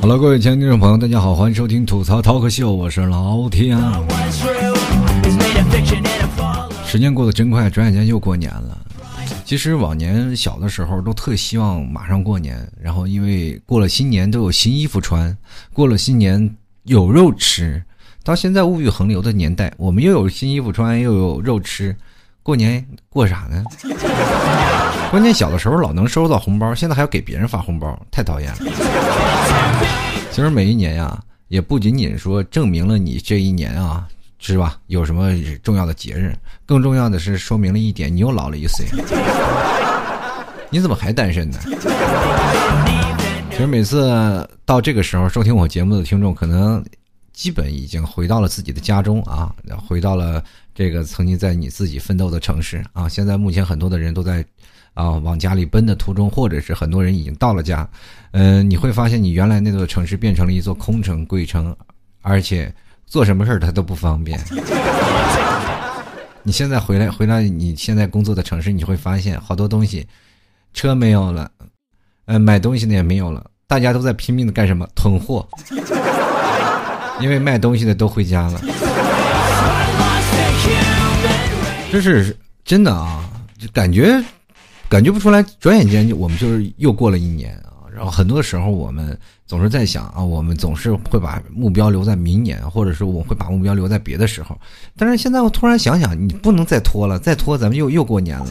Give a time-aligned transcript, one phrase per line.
[0.00, 3.78] 好了，各位亲爱的听众朋友，大家好，欢迎收听吐槽涛客秀，我是老天。
[6.86, 8.78] 时间过得真快，转眼间又过年了。
[9.50, 15.36] 其实往年小的时候都特希望马上过年，然后因为过了新年都有新衣服穿，
[15.72, 16.48] 过了新年
[16.84, 17.82] 有肉吃。
[18.22, 21.96] 到现在物欲横流的年代，我们又有新衣服穿，又有肉吃，
[22.44, 23.64] 过年过啥呢？
[25.10, 28.58] 关键小的时候老能收到红包，现在还要给别人发红包，太讨厌了。
[30.30, 34.06] 其实每一年呀，也不仅仅说证明了你这一年啊，
[34.40, 34.78] 是吧？
[34.88, 36.34] 有什么重要的节日，
[36.66, 38.86] 更重要的是说明了一点，你又老了一岁。
[40.70, 41.58] 你怎么还单身呢？
[43.50, 46.84] 其实每次到这个时候收听我节目的听众，可能
[47.32, 49.54] 基本已经回到了自己的家中啊，
[49.86, 50.42] 回到了
[50.74, 53.08] 这个曾经在你自己奋斗的城市啊。
[53.08, 54.44] 现在目前很多的人都在。
[54.92, 57.88] 啊，往家里奔的途中，或者是很多人已经到了家，
[58.32, 61.74] 嗯，你会发现你原来那座城市变成了一座空城、鬼城，
[62.22, 62.70] 而且
[63.10, 64.38] 做什么事儿他都不方便。
[66.44, 70.06] 你现在回来，回到你现在工作的城市，你会发现好多东西，
[70.72, 71.50] 车没有了，
[72.26, 74.88] 呃，买东西的也没有了，大家都在拼命的干什么？
[74.94, 75.46] 囤货，
[77.20, 78.60] 因为卖东西的都回家了。
[81.90, 84.22] 这是真的啊，就感觉。
[84.88, 87.69] 感觉不出来，转眼间就我们就是又过了一年啊。
[88.00, 94.58] 然后很多时候我们总是在想啊，我们总是会把目标留在明年，或者是我会把目标留在别的时候。
[94.96, 98.46] 但是现在我突然想想，你不能再拖了，再拖咱们又又过年了。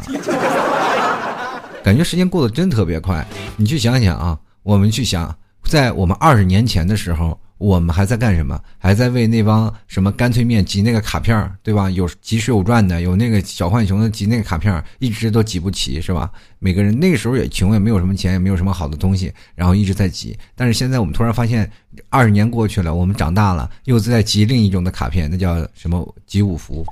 [1.84, 3.26] 感觉时间过得真特别快。
[3.58, 7.36] 你去想想啊，我们去想，在我们二十年前的时候。
[7.60, 8.60] 我们还在干什么？
[8.78, 11.90] 还在为那帮什么干脆面集那个卡片对吧？
[11.90, 16.32] 有集水浒传的，有那个小浣熊的集那个卡片一直都集不齐，是吧？
[16.58, 20.38] 每个人那个时候也穷，也没有什么钱，也没有什么好的东西，然后一直在集。
[20.56, 21.70] 但是现在我们突然发现，
[22.08, 26.86] 二十年过去了，我们长大了，又在集另一种的卡片，那叫什么集五福？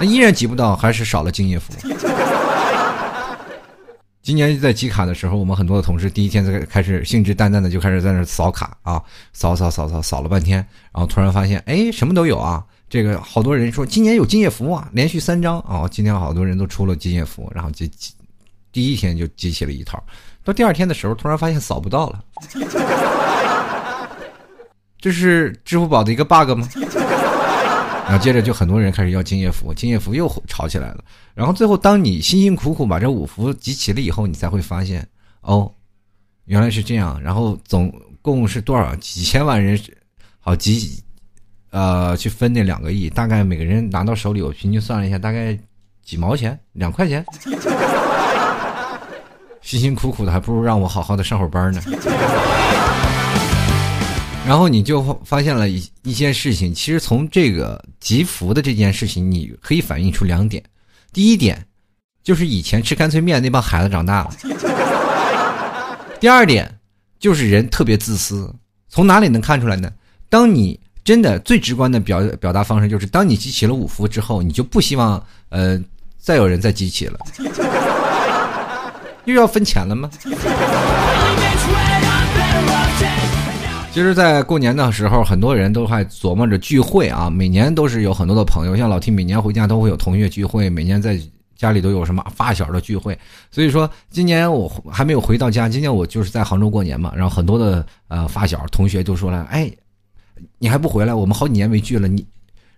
[0.00, 1.72] 那依然集不到，还是少了敬业福。
[4.24, 9.00] 今年在集卡的时候，我们很多的同事第一天在开始兴致淡淡的就开始在那扫卡啊，
[9.34, 12.64] 扫扫扫扫扫了半天，然后突然发现，哎，什么都有啊！
[12.88, 17.90] 这个好多人说今年有敬业福啊，连续三张啊，今天好多人都出了敬业福，然后集
[18.72, 20.02] 第一天就集齐了一套，
[20.42, 22.24] 到第二天的时候突然发现扫不到了，
[24.98, 26.66] 这是支付宝的一个 bug 吗？
[28.04, 31.02] 然后接着就很多人开始要敬业福，敬业福又吵起来了。
[31.34, 35.08] 然后最后，当你辛辛苦苦把这五福集齐了以后，你才会发现，
[35.40, 35.72] 哦，
[36.44, 37.20] 原来是这样。
[37.22, 38.94] 然后总共是多少？
[38.96, 39.80] 几千万人，
[40.38, 41.02] 好几，
[41.70, 45.58] 呃，去分那两个亿，大概每个人拿到手里，我平均算了一下，大概
[46.04, 47.24] 几毛钱，两块钱。
[49.62, 51.80] 辛辛苦苦的，还不如让我好好的上会儿班呢。
[54.46, 60.62] 然后你就发现了一一件事情，其实从这个集福的这件事情，你可以反映出两点。
[61.12, 61.66] 第一点，
[62.22, 64.30] 就是以前吃干脆面那帮孩子长大了。
[66.20, 66.70] 第二点，
[67.18, 68.52] 就是人特别自私。
[68.88, 69.90] 从哪里能看出来呢？
[70.28, 75.82] 当你真的最直观的表表达方式，就是当你集齐了五福之后，你就不希望呃
[76.18, 77.18] 再有人再集齐了，
[79.24, 80.10] 又要分钱了吗？
[83.94, 87.30] 其实，在过年的时候，很多人都还琢磨着聚会啊。
[87.30, 91.16] 每年都是有很多的朋友，像老 T，每年回家都会有同学聚会，每年在
[91.56, 93.16] 家里都有什么发小的聚会。
[93.52, 97.12] 所以说，今年我还没有回到家，今年我就是在杭州过年嘛。
[97.14, 99.70] 然后很多的呃发小同学都说了：“哎，
[100.58, 101.14] 你还不回来？
[101.14, 102.26] 我们好几年没聚了，你，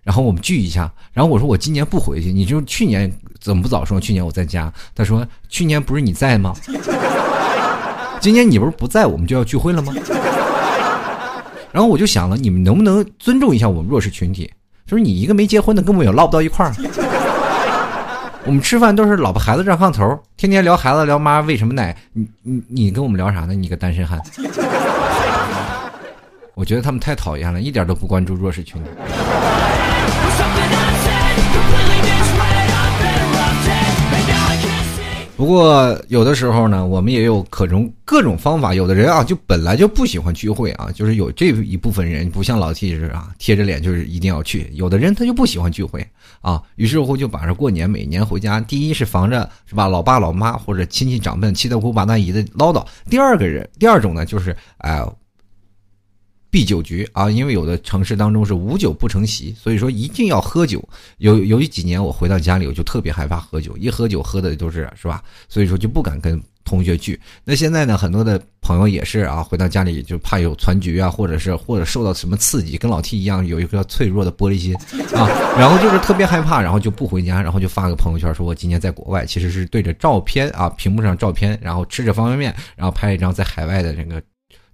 [0.03, 0.81] 然后我们聚一下。”
[1.13, 3.11] 然后我说：“我今年不回去，你就去年
[3.41, 3.99] 怎么不早说？
[3.99, 6.53] 去年我在家。”他说：“去年不是你在吗？
[8.21, 9.91] 今年你不是不在，我们就要聚会了吗？”
[11.77, 14.51] 然后我就想了，你们能不能尊重一下我们弱势群体？
[14.87, 16.73] 就是你一个没结婚的，根本也唠不到一块儿。
[18.45, 21.95] 我们吃饭都是老婆孩子热炕头，天天聊孩子聊妈喂什么奶。
[22.13, 23.53] 你你你跟我们聊啥呢？
[23.53, 24.19] 你个单身汉。
[26.55, 28.89] 我觉得他们太讨厌了，一点都不关注弱势群体。
[35.37, 38.73] 不过有的时候呢，我们也有可种各种方法。
[38.73, 44.67] 有的人啊，就本来就不喜欢聚会啊，就是有这一部分人，不像老七是啊，贴着脸就是一定要去。
[44.73, 46.03] 有的人他就不喜欢聚会
[46.41, 55.05] 啊，于是乎就把这过年每年回家，第一是防着是吧，老爸老妈或者亲戚长辈七大姑八大姨的唠叨；第二个人，第二种呢，就是哎。
[56.49, 60.81] 避酒局啊，因为有的城市当中是无酒不成席，所以说一定要喝酒。
[61.17, 65.21] 有有几年我回到家里，我就特别害怕喝酒，一喝酒喝的都是是吧？
[65.49, 67.19] 所以说就不敢跟同学聚。
[67.43, 74.73] 那现在呢，很多的朋友也是啊，回到家里就怕有团局啊，或者是或者受到什么刺激，跟老 T 一样有一个脆弱的玻璃心
[75.13, 75.27] 啊，
[75.57, 84.21] 然后就是特别害怕，然后就不回家，然后就发个朋友圈说我今年在国外，其实是对着照片啊，屏幕上照片，然后吃着方便面，然后拍一张在海外的这个。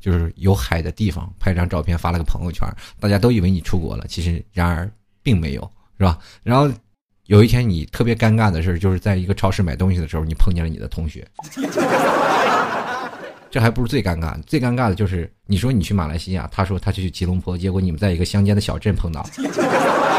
[0.03, 2.67] 就是有海的地方，拍张照片发了个朋友圈，
[2.99, 4.91] 大家都以为你出国了，其实然而
[5.21, 5.61] 并没有，
[5.97, 6.19] 是吧？
[6.43, 6.69] 然后
[7.27, 11.25] 有一天你特别尴尬的事就是在一个超市买东西的时候，你碰见了你的同学，
[13.49, 19.25] 这还不是最尴尬，最尴尬的就是你说你去马来西亚，他说他去吉隆坡，结果你们在一个乡间的小镇碰到，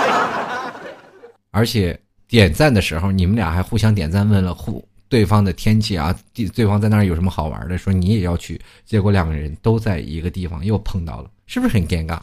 [1.53, 4.83] 而且点赞的时候，你们俩还互相点赞，问了互。
[5.15, 7.79] 对方的天气啊，对对方在那儿有什么好玩的？
[7.79, 12.19] 说你也要去，结果两个人都在一个地方又碰到了，是不是很尴尬？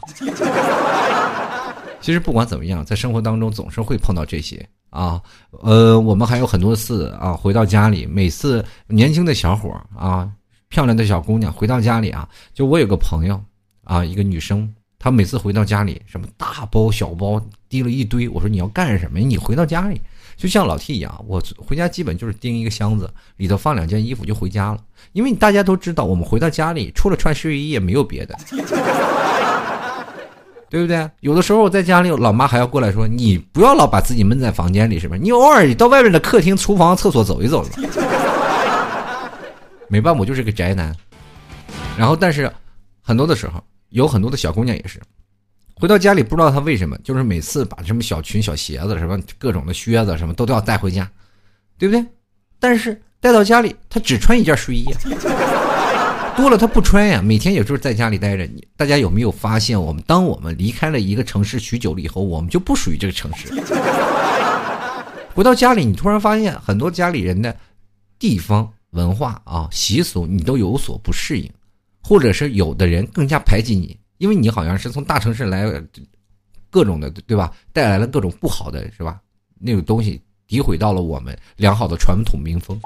[2.02, 5.18] 其实不管怎么样，在生活当中总是会碰到这些啊。
[5.62, 10.30] 呃，我们还有很多次啊，回到家里，每次年轻的小伙啊，
[10.68, 13.42] 漂亮的小姑娘回到家里啊，就我有个朋友
[13.84, 17.40] 啊，一个女生，她每次回到家里，什么大包小包
[17.70, 19.18] 提了一堆，我说你要干什么？
[19.18, 19.98] 你回到家里。
[20.42, 24.78] 就像老 T 一样，我回家基本就是拎一个箱子，里头放两件衣服就回家了。
[25.12, 28.36] 因为大家都知道，我们回到家里除了穿睡衣也没有别的，
[30.68, 31.08] 对不对？
[31.20, 35.16] 有的时候我在家里，老妈还要过来说：“你不要老把自己闷在房间里，是吧？
[35.16, 37.68] 你偶尔到外面的客厅、厨房、厕所走一走吧。
[39.86, 40.92] ”没办法，我就是个宅男。
[41.96, 42.50] 然后，但是
[43.00, 45.00] 很多的时候，有很多的小姑娘也是。
[45.74, 51.10] 回到家里，不知道他为什么，就是每次把什么小裙、小鞋子、什么各种的靴子什么都都要带回家，
[51.78, 52.04] 对不对？
[52.60, 54.84] 但是带到家里，他只穿一件睡衣，
[56.36, 57.20] 多了他不穿呀。
[57.20, 58.44] 每天也就是在家里待着。
[58.44, 63.48] 你大家有没有发现，我们当我们离开了一个城市许久了以后，我们就不属于这个城市。
[65.34, 67.56] 回到家里，你突然发现很多家里人的
[68.18, 71.50] 地方文化啊习俗，你都有所不适应，
[72.02, 73.98] 或者是有的人更加排挤你。
[74.22, 75.68] 因为你好像是从大城市来，
[76.70, 77.52] 各种的对吧？
[77.72, 79.20] 带来了各种不好的是吧？
[79.58, 82.80] 那个东西诋毁到了我们良好的传统民风。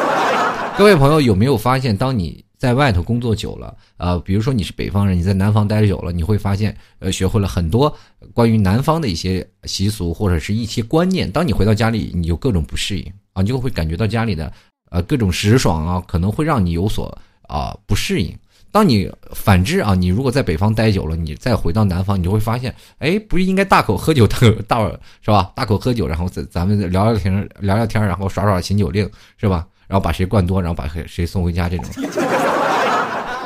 [0.78, 7.94] 各位朋友有没有发现，当你在外头工作久了，呃，比如说你是北方人，你在南方待久了，你会发现，呃，学会了很多
[8.32, 11.30] 关于南方的一些习俗或者是一些观念。
[11.30, 14.50] 当你回到家里，你就各种不适应啊，你就会感觉到家里的
[14.90, 18.34] 呃各种时爽啊，可能会让你有所啊不适应。
[18.74, 24.80] 当你反之啊，你如果在北方待久了，你再回到南方，你就会发现，哎，不是应该大口喝酒，大口大
[25.22, 25.52] 是吧？
[25.54, 29.64] 大口喝酒，然后咱咱们聊聊天，聊聊天，然后耍耍醒酒令，是吧？
[29.86, 31.86] 然后把谁灌多，然后把谁送回家，这种。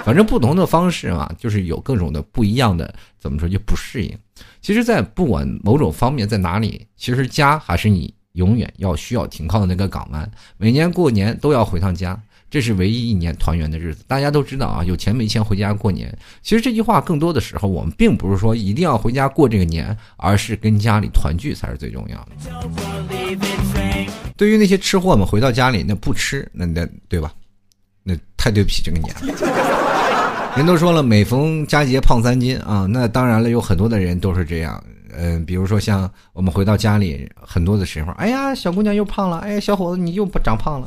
[0.03, 4.19] 反正不同的方式嘛，就是有各种的不一样的，怎么说就不适应。
[4.63, 10.27] 其实，在不管某种方面在哪里，其实家还是你永远要需要停靠的那个港湾。
[10.57, 12.19] 每年过年都要回趟家。
[12.51, 16.17] 这是唯一一年团圆的日子，大家都知道啊，有钱没钱回家过年。
[16.43, 22.31] 其实这句话更多的时候，我们并不是说一定要回家过这个年，而是跟家里团聚才是最重要的。
[24.37, 27.33] 对于那些吃货们，回到家里那不吃，那那对吧？
[28.03, 30.55] 那太对不起这个年了。
[30.57, 34.83] 人都说了，每逢佳节胖三斤啊，那当然了，有很多的人都是这样。
[35.17, 40.87] 嗯，比如说像我们回到家里，很多的时候，哎呀，小姑娘又胖了，哎呀，小伙子你又长胖了。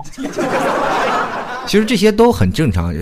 [1.67, 2.93] 其实这些都很正常，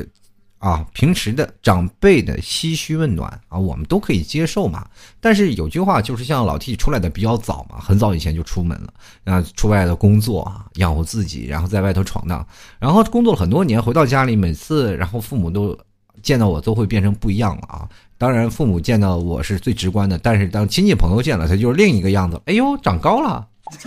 [0.60, 4.86] 啊，平时的长辈的嘘嘘问暖啊，我们都可以接受嘛。
[5.22, 12.46] 但是有句话就是像老 T 出来的比较早嘛，很早以前就出门了，啊，出外的工作啊，养活自己，然后在外头闯荡，
[12.78, 15.78] 然后工作了很多年，回到家里，每次然后父母都
[16.22, 17.88] 见到我都会变成不一样了啊。
[18.18, 22.40] 当然，父母见到我是最直观的，但是当亲戚朋友见了他就是另一个样子。
[22.46, 23.48] 哎呦，长高了。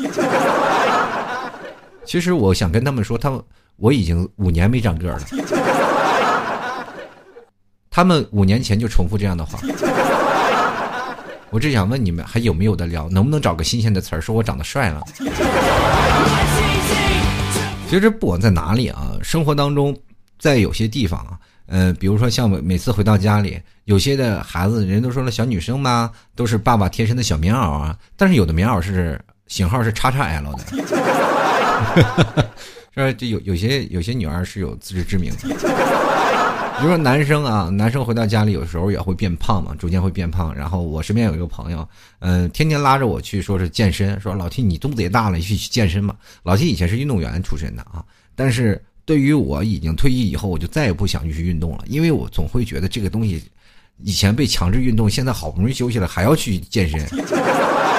[2.06, 3.38] 其实我想跟他们说，他们。
[3.82, 5.26] 我已经五年没长个儿了，
[7.90, 9.58] 他们五年前就重复这样的话。
[11.50, 15.02] 我只想问你们还有没有的聊，能不能找个新鲜的词儿，说我长得帅了？
[17.90, 19.96] 其实不管在哪里啊，生活当中，
[20.38, 21.36] 在有些地方啊，
[21.66, 30.62] 呃，比如说像每次回到家里，有些的孩子，人都说了，小女生嘛，都是爸爸贴身的小棉袄啊，但是有的棉袄是型号是叉叉 L 的。
[32.94, 35.48] 这就有有些有些女儿是有自知之明的。
[36.78, 40.52] 比如说男生啊，男生回到家里有时候也会变胖嘛，逐渐会变胖。
[40.54, 46.14] 然后我身边有一个朋友，嗯，天天拉着我去说是健身，说老 T 你肚子也大了，你去去健身嘛。
[46.42, 53.42] 老 T 以前是运动员出身的啊，但是对于我已经退役以后，我就再也不想去运动了，因为我总会觉得这个东西。
[54.04, 57.00] 以前被强制运动，现在好不容易休息了，还要去健身，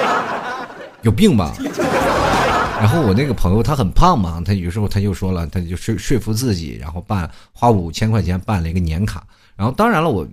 [1.00, 1.56] 有病吧？
[2.80, 9.26] 然后我那个朋友他很胖嘛，他有时候他就说了，他就说说服自己，然后办花五千块钱办了一个年卡。
[9.56, 10.26] 然后当然了，我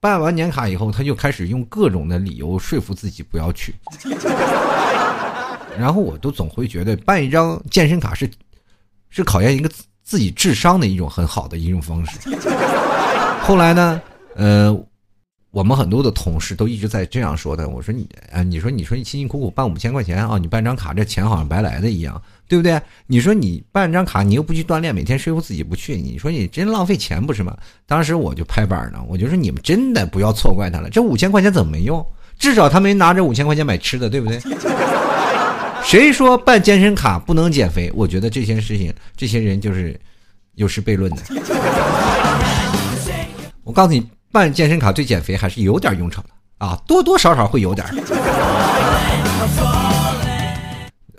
[0.00, 3.74] 办完年卡以后，他就开始用各种的理由说服自己不要去。
[5.78, 8.30] 然后我都总会觉得办一张健身卡是
[9.10, 9.70] 是考验一个
[10.02, 12.18] 自己智商的一种很好的一种方式。
[13.42, 14.00] 后来呢？
[14.34, 14.74] 呃，
[15.52, 17.68] 我们很多的同事都一直在这样说的。
[17.68, 22.80] 我说你，啊，你说你说你辛辛苦苦办五千块钱啊，你办张卡，这钱好像白来的一样，对不对？
[23.06, 27.54] 你说你办张卡，你又不去锻炼，每天说服自己不去，你说你真浪费钱不是吗？
[27.86, 32.02] 当时我就拍板呢，我就说你们真的不要错怪他了，这五千块钱怎么没用？
[32.38, 34.40] 至少他没拿这五千块钱买吃的，对不对？
[35.84, 37.92] 谁说办健身卡不能减肥？
[37.94, 40.00] 我觉得这些事情，这些人就是
[40.54, 41.18] 有失悖论的。
[43.64, 44.02] 我告诉你。
[44.32, 46.30] 办健身卡对减肥还是有点用场的
[46.66, 47.86] 啊，多多少少会有点。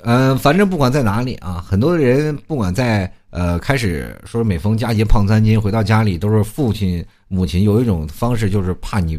[0.06, 9.18] 嗯，反正不管在哪里啊，很多人不管在呃开始说每逢佳节胖三斤，回到家里都是父亲母亲有一种方式，就是怕你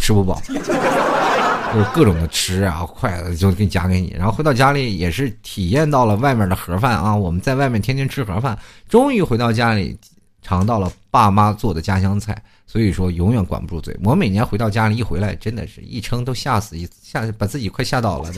[0.00, 9.96] 吃不饱，就是各种的吃啊，筷子就给你夹给你，然后回到家里也是体验到了外面的盒饭啊，我们在外面天天吃盒饭，终于回到家里
[10.42, 12.36] 尝到了爸妈做的家乡菜。
[12.72, 13.94] 所以说，永远管不住嘴。
[14.02, 18.30] 我每年回到家里一回来，真的是一撑都吓死，一吓把自己快吓倒了。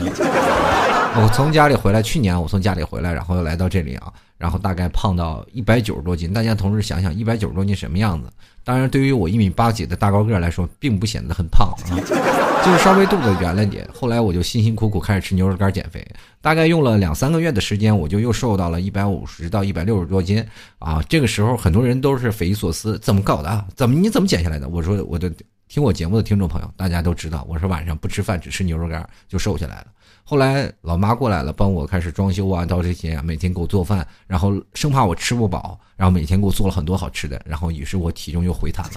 [1.14, 6.32] 我从家里回来，去年我从家里回来，然后又来到这里啊，然后大概胖到一百九十多斤。
[6.32, 8.30] 大家同时想想，一百九十多斤什么样子？
[8.62, 12.00] 当然，对于我一米八几的大高个来说，并不显得很胖啊，
[12.64, 13.86] 就是稍微肚子圆了点。
[13.92, 16.02] 后来我就辛辛苦苦开始吃牛肉干减肥，
[16.40, 20.42] 大概用了两三个月的时间，我就又瘦到了一百五十到一百六十多斤
[20.78, 21.02] 啊。
[21.10, 23.64] 这个时候，很多人都是匪夷所思，怎么搞的？
[23.76, 24.66] 怎么你怎么减下来的？
[24.66, 25.30] 我说，我的
[25.74, 29.86] 听我节目的听众朋友，大家都知道，我是晚上不吃饭，只吃牛肉干就瘦下来了。
[30.22, 38.92] 后来老妈过来了，帮我开始装修啊，到这些啊每天给我做饭，然后生怕我吃不饱，然后每天给我做了很多好吃的，然后于是我体重又回弹了。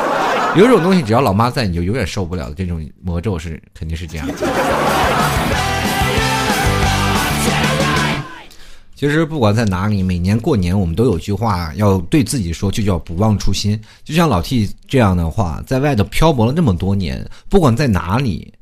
[0.56, 2.54] 有一种东西，只要老妈在，你就永远受不了的。
[2.54, 4.34] 这种魔咒是肯定是这样的。
[8.94, 13.80] 其实不管在哪里，每年过年我们都有句话要对自己说，就叫不忘初心。
[14.04, 18.52] 就像老 T 这样的话，在外头漂泊了那么多年，不管在哪里。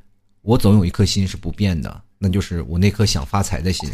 [0.44, 3.88] 我总有一颗心是不变的，那就是我那颗想发财的心。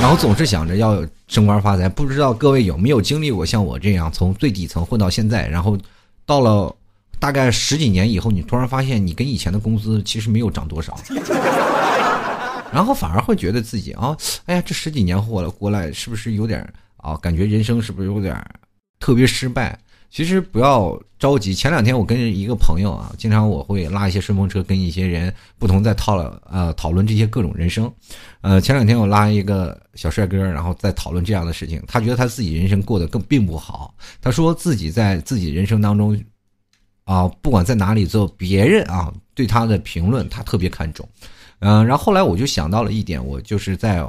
[0.00, 5.76] 然后总是想着要升官发财，不知道各位有没有经历过像我这样从最底层混到现在，然后
[6.24, 6.72] 到了
[7.18, 10.96] 大概十几年以后，你突然发现你跟以前的工资其实没有涨多少，
[12.72, 16.60] 然后反而会觉得自己啊，哎呀，这十几年过了过来，是不是有点
[16.96, 17.16] 啊？
[17.16, 18.36] 感觉人生是不是有点
[19.00, 19.78] 特别失败？
[20.10, 21.54] 其实不要着急。
[21.54, 27.92] 前两天我跟一个朋友啊，经常我会拉一些顺风车，跟一些人不同在讨论呃讨论这些各种人生。
[28.40, 31.82] 呃，前两天我拉一个小帅哥，然后在讨论这样的事情。
[31.86, 33.94] 他觉得他自己人生过得更并不好。
[34.20, 36.18] 他说自己在自己人生当中
[37.04, 41.06] 啊，不管在哪里做别人啊对他的评论，他特别看重。
[41.60, 44.08] 嗯，然后后来我就想到了一点，我就是在。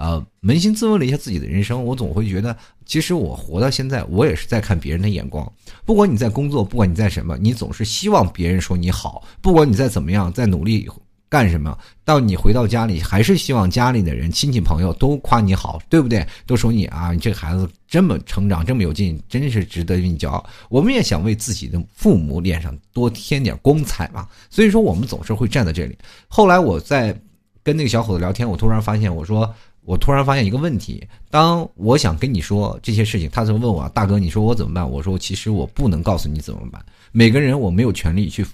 [0.00, 5.52] 呃，扪心自问了一下自己的人生，我总会觉得，其实我活到现在，我也是在看别人的眼光。
[5.84, 9.24] 不管你在工作，不管你在什么，你总是希望别人说你好。
[9.42, 10.88] 不管你在怎么样，在努力
[11.28, 16.26] 干什么，到你回到家里，还是希望家里的人、亲戚朋友都夸你好，对不对？
[16.46, 20.44] 都说你啊，你这孩子这么成长，这么有劲，真是值得你骄傲。
[20.68, 24.26] 我们也想为自己的父母脸上多添点光彩嘛。
[24.48, 25.96] 所以说，我们总是会站在这里。
[26.28, 27.14] 后来我在
[27.62, 29.54] 跟那个小伙子聊天，我突然发现，我说。
[29.84, 34.86] 我突然发现一个问题：当我想跟你说这些事情，他就问我大哥，你说我怎么办？
[34.86, 36.84] 我说其实我不能告诉你怎么办。
[37.10, 38.44] 每个人我没有权利去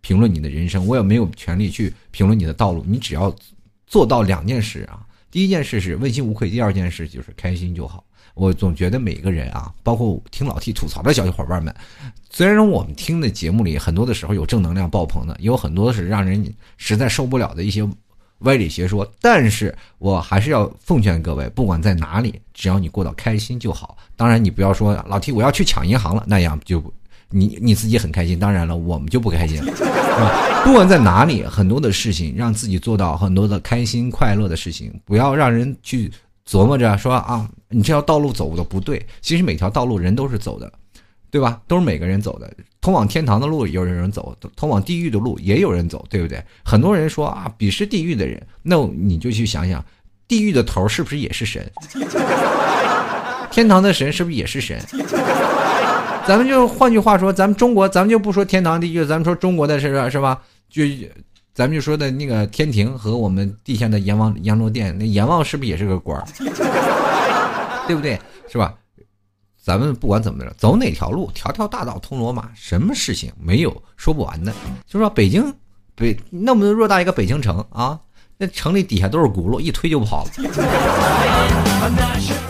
[0.00, 2.84] 评论你的人生，我也没有权利去评论你的道路。
[2.86, 3.34] 你只要
[3.86, 8.04] 做到两件事啊，第一件事是问心无愧，第二件事就是开心就好。
[8.34, 11.74] 我总觉得每个人啊，包括听老 T 吐槽的小伙伴们，
[12.30, 17.88] 虽然我们听的节目里很多的时候有正能量爆棚的，也有很多是让人实在受不了的一些。
[18.44, 23.98] 歪理邪说，但是我还是要奉劝各位，不管在哪里，只要你过得开心就好。
[24.16, 26.82] 当然，你不要说老 T 我要去抢银行了，那样就
[27.30, 28.38] 你你自己很开心。
[28.38, 30.62] 当然了，我们就不开心了，是吧？
[30.64, 36.10] 不管在哪里，很多的事情让自己做到很多的开心快乐的事情，不要让人去
[36.48, 39.04] 琢磨着说啊，你这条道路走的不对。
[39.20, 40.70] 其实每条道路人都是走的，
[41.30, 41.60] 对吧？
[41.66, 42.52] 都是每个人走的。
[42.80, 46.42] 通往天堂的路也有人走，通往地狱的路也有人走，对不对？
[46.64, 49.84] 很多人说啊，鄙视地狱的人，那你就去想想，
[50.26, 51.70] 地狱的头是不是也是神？
[53.50, 54.80] 天堂的神是不是也是神？
[56.30, 60.40] 咱们就换句话说，咱们中国，咱们就不说天堂地狱，咱们说中国的是是吧？
[60.68, 60.84] 就。
[61.52, 66.24] 咱们就说的那个天庭和我们地下的阎王阎罗殿，那阎王是不是也是个官儿？
[67.88, 68.16] 对不对？
[68.48, 68.72] 是吧？
[69.60, 74.54] 咱们不管怎么着，走哪条路，条条大道通罗马，什么事情没有说不完的？
[74.86, 75.52] 就说北京，
[75.96, 77.98] 北那么偌大一个北京城啊，
[78.42, 80.30] 那城里底下都是轱辘，一推就跑了。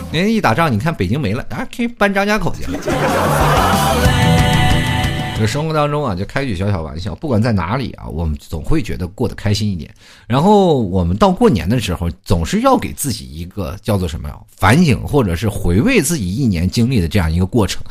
[0.09, 2.79] 人家一打仗，你看北京没了，啊，可以搬张家口去了。
[5.37, 9.93] 这生活当中啊，就开句小小玩笑，不管在哪里啊，我们总会觉得过得开心一点。
[10.27, 14.35] 然后我们到过年的时候，总是要给自己一个叫做什么呀？
[14.55, 17.83] 反省或者是回味自己一年经历的这样一个过程。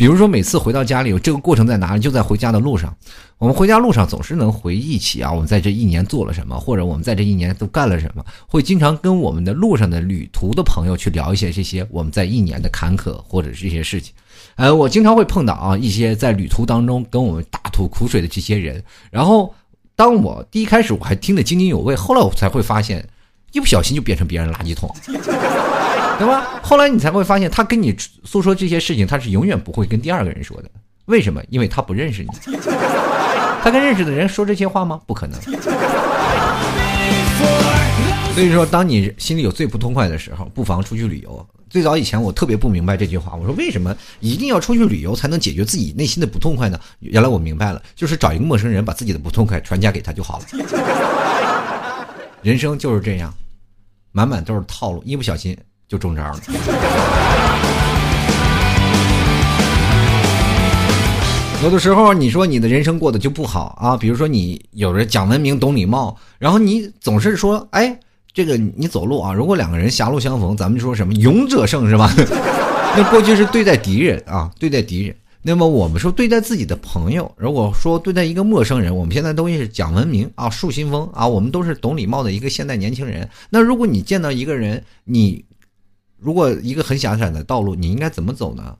[0.00, 2.00] 比如说，每次回到家里，这个过程在哪里？
[2.00, 2.96] 就在回家的路上。
[3.36, 8.24] 我们回家路上总是能回忆起啊，我们在这一年做了什么，或者我们在这一年都干了什么。
[8.46, 14.14] 会经常跟我们的路上的旅途的朋友去聊一些这些我们在一年的坎坷或者这些事情。
[14.54, 18.82] 呃，我经常会碰到啊一些在旅途当中跟我们大吐苦水的这些人。
[19.10, 19.54] 然后，
[19.94, 23.06] 当我第一开始我还听得津津有味，后来我才会发现，
[23.52, 24.90] 一不小心就变成别人垃圾桶。
[26.20, 26.60] 对吧？
[26.62, 30.70] 后来你才会发现，他跟你诉说这些事情，他是永远不会跟第二个人说的。
[31.06, 31.42] 为什么？
[31.48, 32.28] 因为他不认识你。
[33.64, 35.00] 他跟认识的人说这些话吗？
[35.06, 35.40] 不可能。
[38.34, 41.46] 所以说，当你心里有最不痛快的时候，不妨出去旅游。
[41.70, 43.34] 最早以前，我特别不明白这句话。
[43.34, 46.78] 我说，为什么一定要出去旅游才能解决自己内心的不痛快呢？
[46.98, 50.44] 原来我明白了，就是找一个陌生人，把自己的不痛快传家给他就好了。
[52.42, 53.32] 人生就是这样，
[54.12, 55.56] 满满都是套路，一不小心。
[55.90, 56.40] 就中招了。
[61.64, 67.98] 有的时候，你说你的人生过得就不好啊，比如说你有着讲文明、懂礼貌，然后你总是说，哎，
[68.32, 72.08] 这个你走路啊，如果两个人狭路相逢，咱们就说什么勇者胜是吧？
[72.96, 75.14] 那过去是对待敌人啊，对待敌人。
[75.42, 83.28] 那么我们说对待自己的朋友，如果说对待一个陌生人，我们现在都是讲文明啊，树新风啊，我们都是懂礼貌的一个现代年轻人。
[83.48, 85.44] 那如果你见到一个人，你
[86.20, 88.76] 如果一个很狭窄的道路，你应该怎么走呢？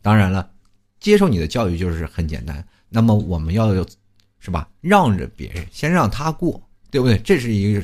[0.00, 0.50] 当然了，
[0.98, 2.66] 接受你的教育就是很简单。
[2.88, 3.86] 那么我们要有，
[4.38, 4.68] 是吧？
[4.80, 7.18] 让着别人，先让他过，对不对？
[7.18, 7.82] 这是一个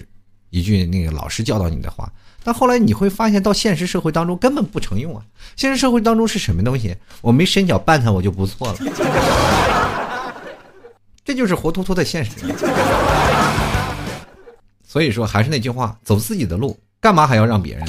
[0.50, 2.10] 一句那个老师教导你的话。
[2.42, 5.22] 但后来你会发现，到现实社会当中根本不成用啊！
[5.56, 6.96] 现实社会当中是什么东西？
[7.20, 8.78] 我没伸脚绊他，我就不错了。
[11.22, 12.32] 这就是活脱脱的现实。
[14.82, 16.78] 所以说，还是那句话，走自己的路。
[17.02, 17.86] 干嘛还要让别人？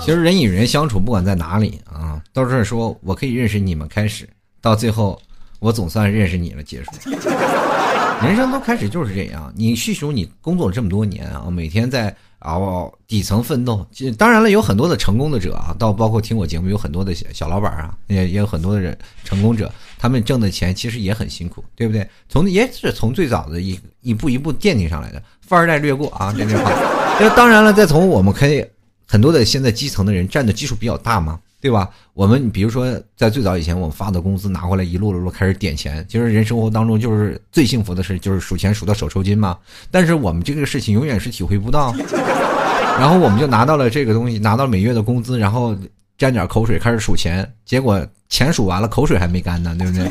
[0.00, 4.28] 其实人与人相处，不管在哪里啊，都是说我可以认识你们，开始
[4.60, 5.20] 到最后，
[5.58, 6.90] 我总算认识你了，结束。
[8.22, 9.52] 人生都开始就是这样。
[9.56, 12.14] 你细数你工作了这么多年啊，每天在。
[12.44, 12.60] 啊，
[13.08, 13.86] 底层奋斗，
[14.18, 22.06] 当然了，有很多的成功的者啊，到包括听我节目有很多的小老板啊，也也有很多的人成功者，他们挣的钱其实也很辛苦，对不对？
[22.28, 26.70] 从也是从最早的一一步一步奠定上来的，富二代略过啊，这句话。
[27.18, 28.62] 那当然了，再从我们可以
[29.06, 31.40] 很多的现在基层的人占的基数比较大嘛。
[31.64, 31.88] 对吧？
[32.12, 36.04] 我们比如说，在最早以前，我们发的工资拿回来，一路路路开始点钱。
[36.06, 39.56] 其实人生活当中就是最幸福的事，就是数钱数到手抽筋嘛。
[39.90, 41.94] 但是我们这个事情永远是体会不到。
[43.00, 45.74] 然后我们就拿到了这个东西，拿到每月的工资，然后
[46.18, 50.06] 沾点口水开始数钱，结果钱数完了，口水还没干呢，对不对？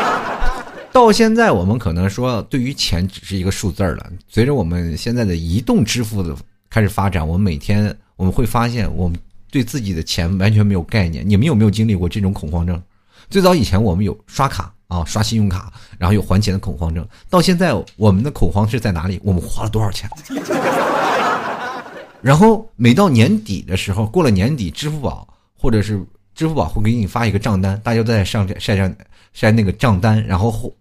[0.92, 4.06] 到现在，我们可能说，对于钱只是一个数字了。
[4.28, 6.36] 随着我们现在的移动支付的
[6.68, 9.18] 开始发展，我们每天我们会发现，我们。
[9.50, 12.80] 对自己的钱完全没有概念，你们有没有经历过这种恐慌症？
[13.28, 17.06] 最早以前我们有刷卡啊，刷信用卡，然后有还钱的恐慌症。
[17.28, 19.20] 到现在我们的恐慌是在哪里？
[19.24, 20.08] 我们花了多少钱？
[22.22, 26.00] 然后每到年底的时候，过了年底，支付宝或者是
[26.34, 28.94] 支付宝会给你发一个账单，大家都在上晒账
[29.32, 30.72] 晒那个账单，然后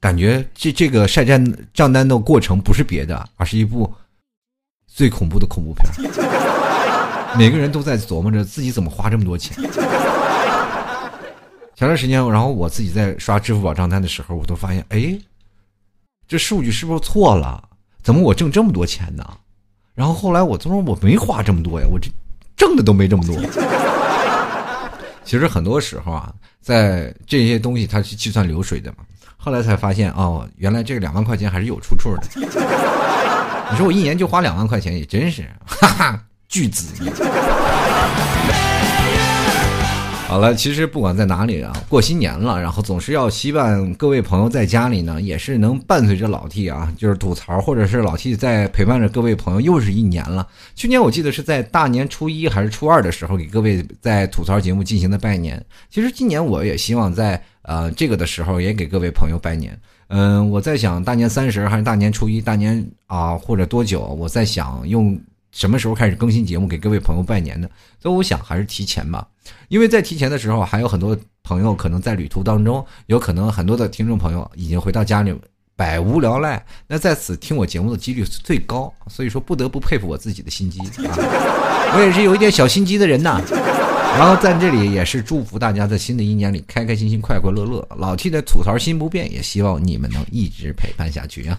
[0.00, 3.92] 感觉这这个晒账账单的过程不是别的，而是一部
[4.86, 6.10] 最恐怖的恐怖片。
[7.36, 9.56] 每个人都在琢磨着自己怎么花这么多钱。
[11.74, 15.18] 前段时间，然后我自己在刷支付宝账单的时候，我都发现，哎，
[16.28, 17.62] 这数据是不是错了？
[18.02, 19.24] 怎么我挣这么多钱呢？
[19.94, 22.10] 然后后来我都说我没花这么多呀，我这
[22.56, 23.36] 挣的都没这么多。
[25.24, 28.98] 其实很多时候啊，在这些东西它是计算流水的嘛。
[29.36, 32.22] 后来才发现哦，原来这个两万块钱还是有出处的。
[33.70, 36.92] 你说我一年就花两万块钱，也真是，哈哈，巨资。
[40.26, 50.46] 好了，其实不管在哪里啊，过新年了，然后总是要希望各位朋友在家里呢，也是能伴随着老 T 啊，就是吐槽，或者是老 T 在陪伴着各位朋友，又是一年了。
[50.76, 55.60] 去年我记得是在大年初一还是初二的时候，给各位在吐槽节目进行的拜年。
[55.90, 59.76] 其实今年我也希望在呃这个的时候也给各位朋友拜年。
[60.06, 65.20] 嗯，我在想大年三十还是大年初一，大年啊或者多久，我在想用。
[65.52, 67.68] 什么时候开始更新节目给各位朋友拜年呢？
[68.00, 69.26] 所以我想还是提前吧，
[69.68, 75.34] 因为在提前的时候，还有很多朋友可能在旅途当中，有可能很多的听众朋友已经回到家里
[75.76, 81.16] 百无聊赖，那在此听我节目的几率最高，所以说不得不佩服我自己的心机啊，
[81.94, 83.40] 我也是有一点小心机的人呐。
[84.12, 87.88] 然后在这里也是祝福大家在新的一年里开开心心、快快乐乐。
[87.96, 91.58] 老 T 的吐槽心不变，也希望你们能一直陪伴下去啊。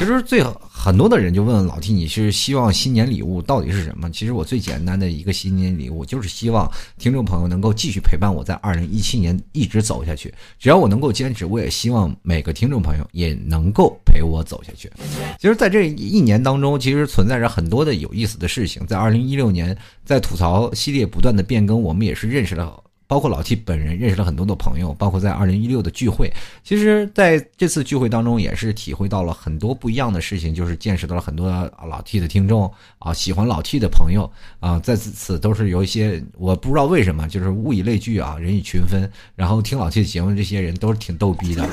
[0.00, 4.10] 其实最很多的人就问老 T，你是希望新年礼物到底是什么？
[4.10, 10.32] 其实我最简单的一个新年礼物就是希望听众朋友能够继续陪伴我在二零一七年一直走下去。
[10.58, 14.90] 只要我能够坚持，我也希望每个听众朋友也能够陪我走下去。
[15.38, 18.86] 其实，在这一年当中，其实存在着很多的有意思的事情。
[18.86, 22.82] 在二零一六年，在吐槽系列不断的变更，我们也是认识了。
[23.10, 31.50] 包括老 T 本人认识了很多的朋友，包括在二零一六的聚会，其实在这次聚会当中也是体会到了很多不一样的事情，就是见识到了很多
[31.88, 41.68] 老 T 的听众啊，喜欢老 T 的朋友啊，在此都是有一些我不知道为什么，就是物以类聚啊，人以群分，然后听老 T 的节目这些人都是挺逗逼的，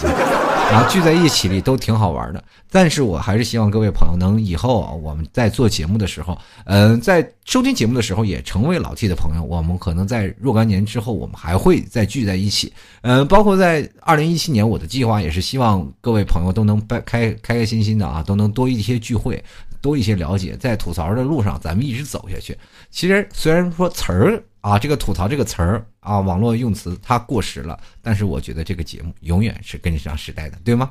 [0.72, 2.44] 然后聚在一起里都挺好玩的。
[2.70, 11.28] 但是我还是希望各位朋友能以后啊，我们在做节目的时候，嗯，在收听节目的时候也成为老 T 的朋友，我们可能在若干年之后我。
[11.28, 19.44] 们还会再聚在一起，嗯，包括在二零一七年，我的计划也是希望各位朋友都能开开开心心的啊，都能多一些聚会，
[19.82, 22.58] 多一些了解，在吐槽的路上，咱们一直走下去。
[22.90, 30.90] 其实虽然说词儿啊，这个吐槽这个词儿啊，网络用词它过时了，但是我觉得这个节目永远是跟上时代的，对吗？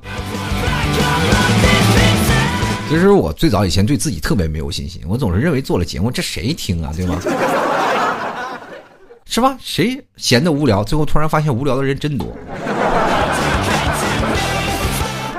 [2.88, 7.20] 其实我最早以前对自己特别没有信心，我总是认为做了节目这谁听啊，对吗？
[9.28, 9.58] 是吧？
[9.60, 10.82] 谁闲的无聊？
[10.82, 12.34] 最后突然发现无聊的人真多。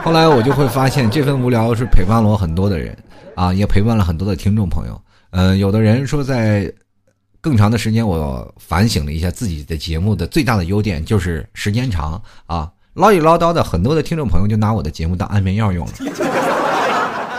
[0.03, 2.95] 后来我就会发现，这份无聊是陪伴了我很多的人
[3.33, 5.01] 啊，也陪伴了很多的听众朋友。
[5.31, 6.71] 嗯，有的人说，在
[7.47, 15.93] 更长的时间，我反省了一下自己的节目的最大的优点就是时间长啊，唠里唠叨的很多的听众朋友就拿我的节目当安眠药用了。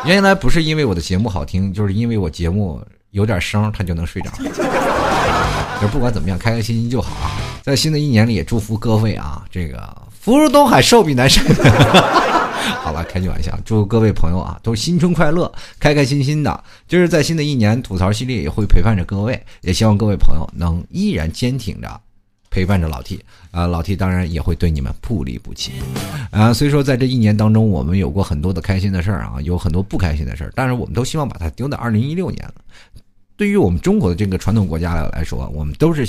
[0.06, 4.30] 原来不是因为我的节目好听，就是因为我节目有点声，他就能睡着。
[5.78, 7.30] 就不管怎么样，开开心心就好啊！
[7.62, 9.78] 在新的一年里，也祝福各位啊，这个
[10.18, 11.44] 福如东海，寿比南山。
[12.82, 16.64] 好了，开句玩笑，祝各位朋友啊，都新春快乐，开开心心的。
[16.86, 22.00] 就是在新的一年，吐槽系列也会陪伴着各位，也希望各位朋友能依然坚挺着
[22.50, 25.72] 陪伴着老 T 啊，老 T 当然也会对你们不离不弃
[26.30, 26.52] 啊。
[26.52, 32.54] 所以说，在这一年当中，我们有过很多的开心的事儿啊，有很多不开心的事儿，但是我们都希望把它丢到二零一六年了。
[33.36, 36.08] 对于我们中国的这个传统国家来说，我们都是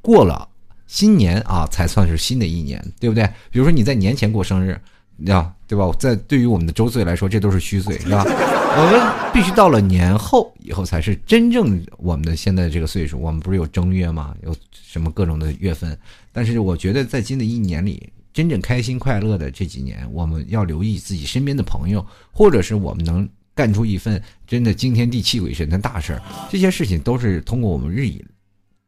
[0.00, 0.48] 过了
[0.86, 3.24] 新年啊，才算是新的一年，对不对？
[3.50, 4.80] 比如说你在年前过生日，
[5.26, 5.90] 呀，对吧？
[5.98, 8.24] 在对于我们的周岁来说，这都是虚岁，是吧？
[8.26, 13.18] 我们必须到了年后以后，才是真正我们的现在这个岁数。
[13.20, 14.34] 我们不是有正月吗？
[14.42, 15.98] 有什么各种的月份？
[16.32, 23.28] 但是我觉得，在新的一年里，真正开心快乐的这几年，我们要留意自己身边的朋友，或者是我们能。
[23.54, 28.24] 干出一份真的惊天地泣鬼神的大事儿，这些事情都是通过我们日以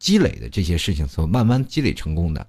[0.00, 2.44] 积累的这些事情所慢慢积累成功的。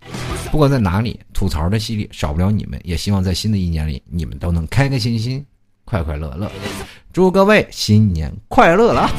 [0.52, 5.46] 不管在哪里，吐槽的系列少不了你们，也希望在新的一年里，你们都能开开心心、
[5.86, 6.52] 快快乐乐。
[7.14, 9.12] 祝各位新年快乐了！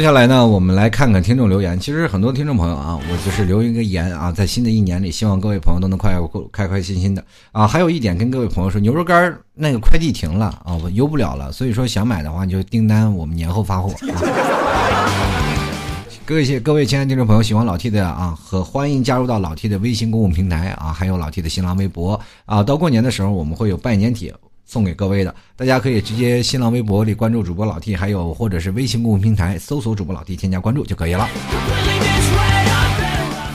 [0.00, 1.78] 接下来呢，我们来看看听众留言。
[1.78, 7.66] 其实很多听众朋友啊，我就是留一个言啊，在新的一年里，希望各位朋友都能快快开开心心的啊。
[7.66, 13.92] 还有一点跟各位朋友说，牛肉干那个快递停了啊，我邮不了了，所以说想买的话你就订单，我们年后发货。
[16.24, 22.62] 各位各位亲爱的听众朋友，喜欢老 T 的啊，和欢迎加入到老 T 的微信公共平台啊，还有老 T 的新浪微博啊。
[22.62, 24.34] 到过年的时候，我们会有拜年帖。
[24.70, 31.28] 送给各位的，大家可以直接新浪微博里关注主播老 T，还有或者是微信公众平台搜索主播老 T，添加关注就可以了。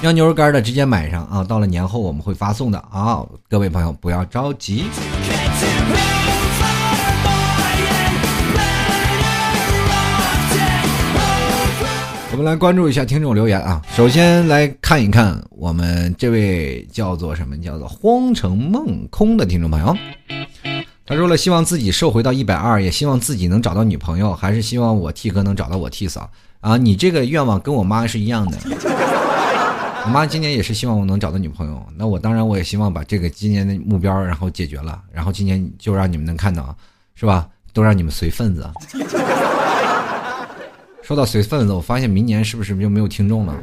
[0.02, 1.42] 要牛肉干的直接买上啊！
[1.42, 3.26] 到了年后我们会发送的啊！
[3.50, 4.88] 各位朋友不要着急。
[12.32, 13.82] 我们来关注一下听众留言啊！
[13.96, 19.96] 首先来看一看我们这位叫做什么叫做荒城梦空的听众朋友，
[21.08, 26.28] 他说了希望自己瘦回到一百二，也希望自己能找到女朋友，还是希望我 T 哥能找到我 T 嫂
[26.62, 26.78] 啊！
[26.78, 28.58] 你这个愿望跟我妈是一样的，
[30.06, 36.76] 我妈今年也是希望我能找到女朋友，那我当然我也希望把这个今年的目标然后解决了，然后今年就让你们能看到，
[37.14, 37.48] 是吧？
[37.72, 38.68] 都让你们随份子。
[41.04, 43.54] 说到随份子，我发现明年是不是就没有听众了？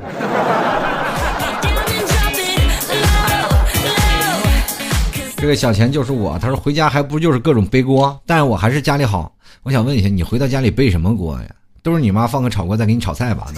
[5.43, 9.33] 这个小钱就是我，他说回家还不就是各种背锅，但是我还是家里好。
[9.65, 11.47] 我想问一下，你回到家里背什么锅呀？
[11.83, 13.49] 都是你妈放个炒锅再给你炒菜吧？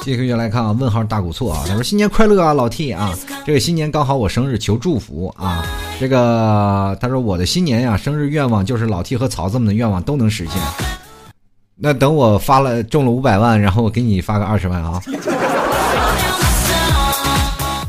[0.00, 3.12] 继续来看啊，问号大古错啊，他说新年快乐啊，老 T 啊，
[3.44, 5.66] 这个新年刚好我生日，求祝福啊。
[5.98, 10.62] 这个他说我的新年呀，生日愿望就是老 T 和曹子们的愿望都能实现。
[11.74, 15.02] 那等我发了中了五百万，然后我给你发个二十万啊！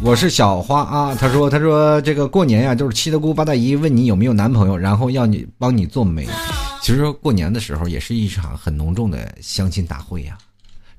[0.01, 6.27] 我是小花啊，他说他说这个过年呀，就是七大姑八大姨问你有没有男朋友，然后要你帮你做媒。
[6.81, 10.37] 其实过年的时候也是一场很隆重的相亲大会呀，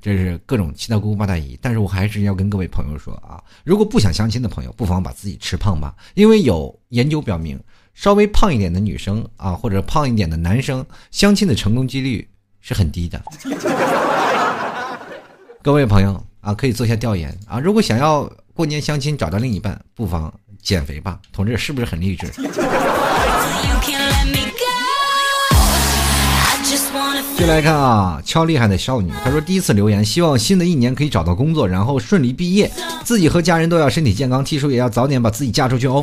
[0.02, 1.56] 这是各种七大姑八大姨。
[1.62, 7.61] 但是我还是要跟各位朋友说啊，如果不想相亲的朋友，不妨把自己吃胖吧，因为有研究表明，
[7.94, 12.28] 稍微胖一点的女生啊，或者胖一点的男生，相亲的成功几率。
[12.68, 13.22] 是很低的，
[15.62, 17.61] 各位朋友啊，可以做一下调研啊。
[17.61, 22.27] 如果想要过年相亲找到另一半，不妨减肥吧，同志是不是很励志？
[27.37, 32.73] 进来看啊，超厉害的少女，她说第一次留言，希望新的一年可以找到工作，然后顺利毕业，
[33.05, 36.03] 自己和家人都要身体健康，T 叔也要早点把自己嫁出去哦。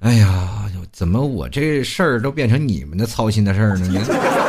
[0.00, 4.39] 哎呀，怎么我这事儿都变成你们的操心的事儿了呢？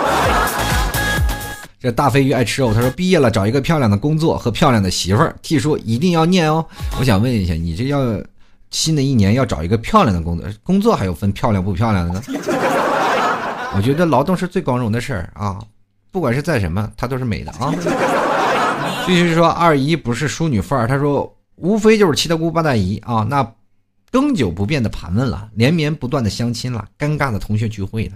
[1.81, 5.35] 这大飞鱼爱吃肉，他说毕业了找一个漂亮的工作和漂亮的媳妇儿。
[5.41, 6.63] T 叔一定要念哦。
[6.99, 8.21] 我想问一下，你这要
[8.69, 12.21] 新的一年要找一个漂亮的工作，工作还有分漂亮不漂亮的呢？
[13.75, 15.59] 我觉得劳动是最光荣的事儿啊，
[16.11, 17.73] 不管是在什么，它都是美的啊。
[19.07, 23.43] 继续说二姨不是淑女范儿，他说无非就是七大姑八大姨啊，那
[24.11, 28.13] 更久不变的盘问了，连绵不断的相亲了，尴尬的同学聚会了。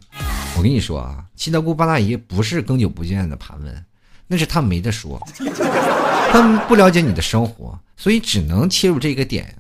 [0.58, 3.86] 我跟你说啊，七大姑八大姨不是更久不见的盘问，
[4.26, 5.22] 那是他没得说，
[6.32, 9.54] 他们不了解你的生活，所以只能切入这个点。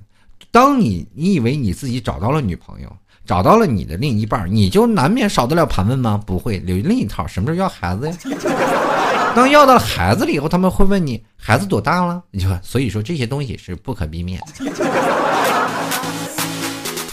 [0.51, 2.89] 当你你以为你自己找到了女朋友，
[3.25, 6.17] 找到了你的另一半，你就难免少得了盘问吗？
[6.25, 8.15] 不会，留另一套，什么时候要孩子呀？
[9.35, 12.23] 当要到了孩子了以后，他们会问你孩子多大了？
[12.31, 14.45] 你说，所以说这些东西是不可避免的。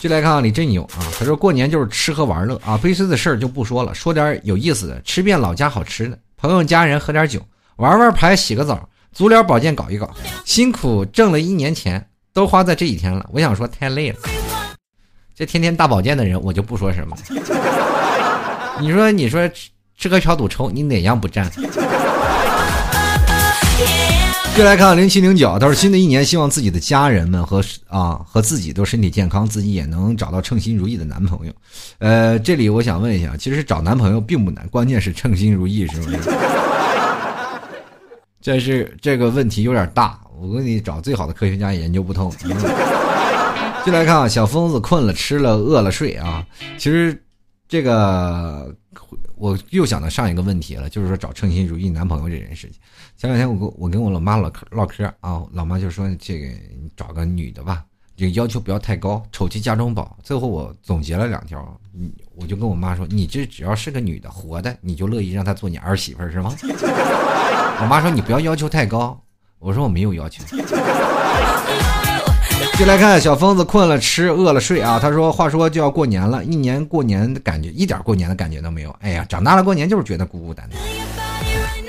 [0.03, 7.41] 就来看看李振勇啊，他说过年就是吃喝玩乐啊，悲催的事儿就不说了，说点有意思的，吃遍老家好吃的，朋友家人喝点酒，
[7.77, 10.11] 玩玩牌，洗个澡，足疗保健搞一搞，
[10.45, 13.25] 辛苦挣了一年钱都花在这几天了。
[13.33, 14.19] 我想说太累了，
[15.37, 17.17] 这天天大保健的人我就不说什么。
[18.83, 19.49] 你说你说
[19.97, 21.49] 吃喝嫖赌抽，你哪样不占？
[24.55, 31.53] 接来看零七零九，他说新的一年希望自己的家人们和啊和自己都身体健康，自己也能找到称心如意的男朋友。
[31.99, 36.19] 呃，这里我想问一下，其实找男朋友并不难，关键是称心如意，是不是？
[38.43, 42.31] 这是这个问题有点大，我给你找最好的科学家也研究不通。
[43.87, 46.45] 进来看啊，小疯子困了，吃了，饿了，睡啊。
[46.77, 47.19] 其实
[47.73, 48.71] 这个
[49.35, 52.79] 我又想到上一个问题了，就是说找称心如意男朋友这件事情。
[53.17, 56.49] 前两天我跟我跟我老妈唠嗑唠嗑啊，老妈就说这个
[56.95, 57.83] 找个女的吧，
[58.15, 60.19] 这个要求不要太高，丑妻家中宝。
[60.23, 61.81] 最后我总结了两条，
[62.35, 66.55] 我就跟我妈说，你这只要是个女的活的，你就乐意让她做你儿媳妇是吗？
[67.81, 69.19] 我妈说你不要要求太高，
[69.59, 70.45] 我说我没有要求。
[72.79, 78.91] 就来看小疯子困了吃饿了睡啊，他说话说就要过年了，一年过年的感觉一点过年的感觉都没有。
[79.01, 80.81] 哎呀，长大了过年就是觉得孤孤单单。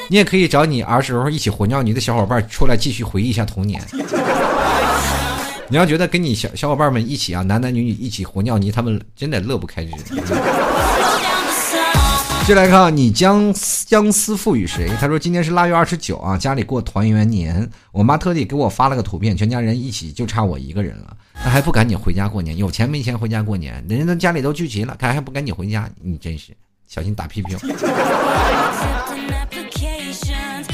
[0.10, 3.82] 你也可以找你儿时候一起混尿泥的小伙伴出来继续回忆一下童年。
[5.70, 9.92] 你要觉得跟你小小伙伴们一起啊，男男女女一起混尿泥，他们真的乐不开支。
[12.46, 14.90] 接来看，你将相思赋予谁？
[15.00, 22.58] 他说今天是腊月二十九啊，家里过团圆年，我妈特地给我发了个图片，全家人一起，就差我一个人了，那还不赶紧回家过年？
[22.58, 23.82] 有钱没钱回家过年？
[23.88, 25.90] 人家都家里都聚齐了，看还不赶紧回家？
[26.02, 26.52] 你真是
[26.86, 27.56] 小心打屁屁。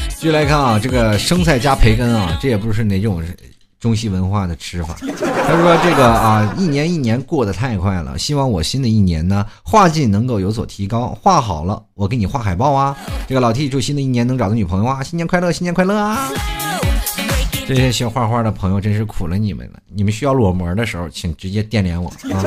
[0.09, 3.23] 继续来看啊，这个生菜加培根啊，这也不是哪种
[3.79, 4.95] 中西文化的吃法。
[4.99, 11.17] 他说这个啊，一年一年过得太快了，希望我新的一年呢，画技能够有所提高。
[11.21, 12.95] 画好了，我给你画海报啊。
[13.27, 16.29] 这个老 T 祝新的一年能找到女朋友啊，新年快乐，新年快乐啊！
[17.67, 22.43] 这些学画画的朋友真是苦了你们了，你们需要裸模的时候，请直接电联我啊。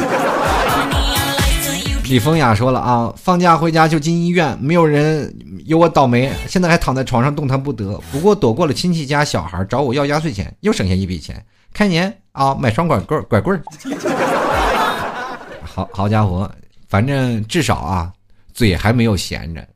[2.12, 7.98] 李风雅说了啊，放假回家就进医院，没有人有我倒霉，现在还躺在床上动弹不得。
[8.12, 11.42] 不过躲过了亲戚家小孩找我要压岁钱，又省下一笔钱。
[11.72, 13.58] 开年啊，买双拐棍拐棍。
[15.64, 16.46] 好好家伙，
[16.86, 18.12] 反正至少啊，
[18.52, 19.66] 嘴还没有闲着，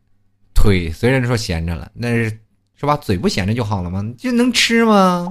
[0.54, 2.38] 腿虽然说闲着了，那是
[2.78, 2.98] 是吧？
[2.98, 4.04] 嘴不闲着就好了吗？
[4.18, 5.26] 就能吃吗？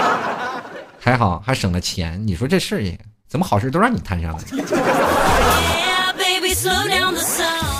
[0.98, 2.82] 还好还省了钱，你说这事儿
[3.28, 4.40] 怎么好事都让你摊上了？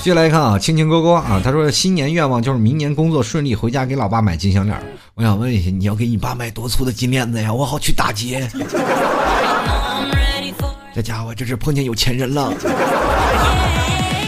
[0.03, 4.81] 接下来看啊，青青哥哥啊，他说新年愿望就是明年工作顺利，回家给老爸买金项链。
[5.15, 7.53] 我想问一下，你要给你爸买多粗的金链子呀？
[7.53, 8.49] 我好去打劫。
[10.95, 12.53] 这家伙这是碰见有钱人了。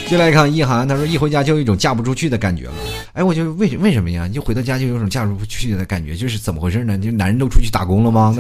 [0.09, 2.72] 接下来看一涵，他说一回家就有一种嫁不出去的感觉了。
[3.12, 4.28] 哎，我就为为什么呀？
[4.28, 6.98] 就回到家就有种嫁不出去的感觉，就是怎么回事呢？
[6.98, 8.35] 就男人都出去打工了吗？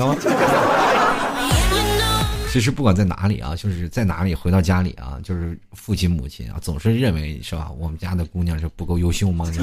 [2.52, 7.70] 其实不管在哪里啊，就是在哪里回到家里啊，就是父亲母亲啊，总是认为是吧？
[7.78, 9.50] 我们家的姑娘是不够优秀吗？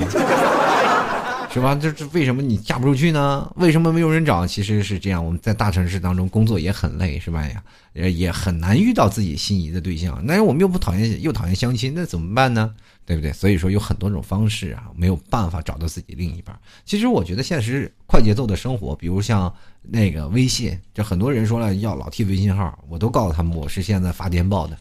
[1.52, 1.75] 是吧？
[1.75, 3.47] 这这为什么你嫁不出去呢？
[3.58, 4.45] 为什么没有人找？
[4.45, 7.62] 其实是这样，我们在大城市当中工作也很累，是吧呀？
[7.93, 10.23] 也很难遇到自己心仪的对象。
[10.28, 12.73] 但是我们又不讨厌，又讨厌相亲，那怎么办呢？
[13.06, 13.32] 对不对？
[13.34, 16.58] 所以说有很多种方式啊，没有办法找到自己另一半。
[16.86, 19.54] 其实我觉得现实快节奏的生活，比如像
[19.91, 24.78] 那个微信，这很多人说了要老提微信号，我都告诉他们我是现在发电报的。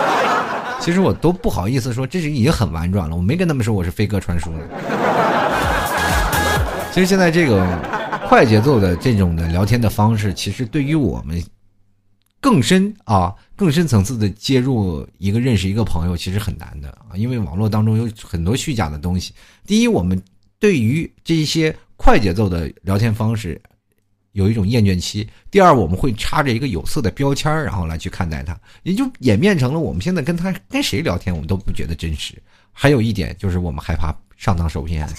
[0.80, 4.60] 其实我都不好意思说，这是已经很婉转了，我没跟他们说我是飞鸽传书了。
[6.92, 7.66] 其实现在这个
[8.28, 11.42] 快节奏的这种的聊天的方式，其实对于我们。
[12.38, 19.32] 更深啊，更深层次的接入一个认识一个朋友，其实很难的啊，因为网络当中有很多虚假的东西。
[19.66, 20.22] 第一，我们
[20.60, 23.60] 对于这些快节奏的聊天方式
[24.36, 32.34] 有一种厌倦期；第二，我们会插着一个有色的标签然后来去看待他，也就演变成了我们现在跟他跟谁聊天，我们都不觉得真实。
[32.70, 35.08] 还有一点就是我们害怕上当受骗。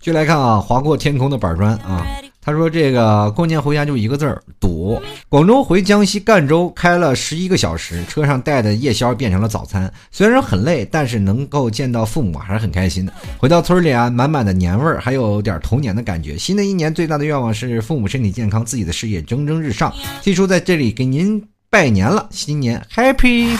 [0.00, 2.04] 就来看啊，划过天空的板砖啊。
[2.44, 5.00] 他说：“这个过年回家就一个字儿堵。
[5.30, 9.90] 广州回江西赣州开了十一个小时，车上带的夜宵变成了早餐。
[10.10, 13.12] 虽然很累，但是能够见到父母还是很开心的。
[13.38, 16.36] 回到村里啊，满满的年味儿，还有点童年的感觉。
[16.36, 19.90] 新的一年最大的愿望是父母身体健康，自己的事业蒸蒸日上。
[20.20, 21.42] 提出在这里给您。”
[21.74, 23.58] 拜年了，新年 Happy！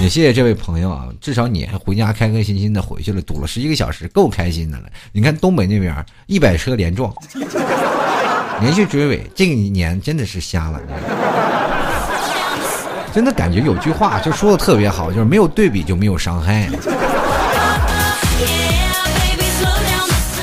[0.00, 4.84] 也谢谢这位朋友啊，至少你还回家开开心心的回去了，堵了十一个小时，够开心的了。
[5.12, 5.94] 你看东北那边
[6.28, 7.12] 一百车连撞，
[8.62, 10.80] 连续追尾，这一年真的是瞎了。
[13.12, 16.70] 真的感觉有句话就说的特别好，就是没有对比就没有伤害。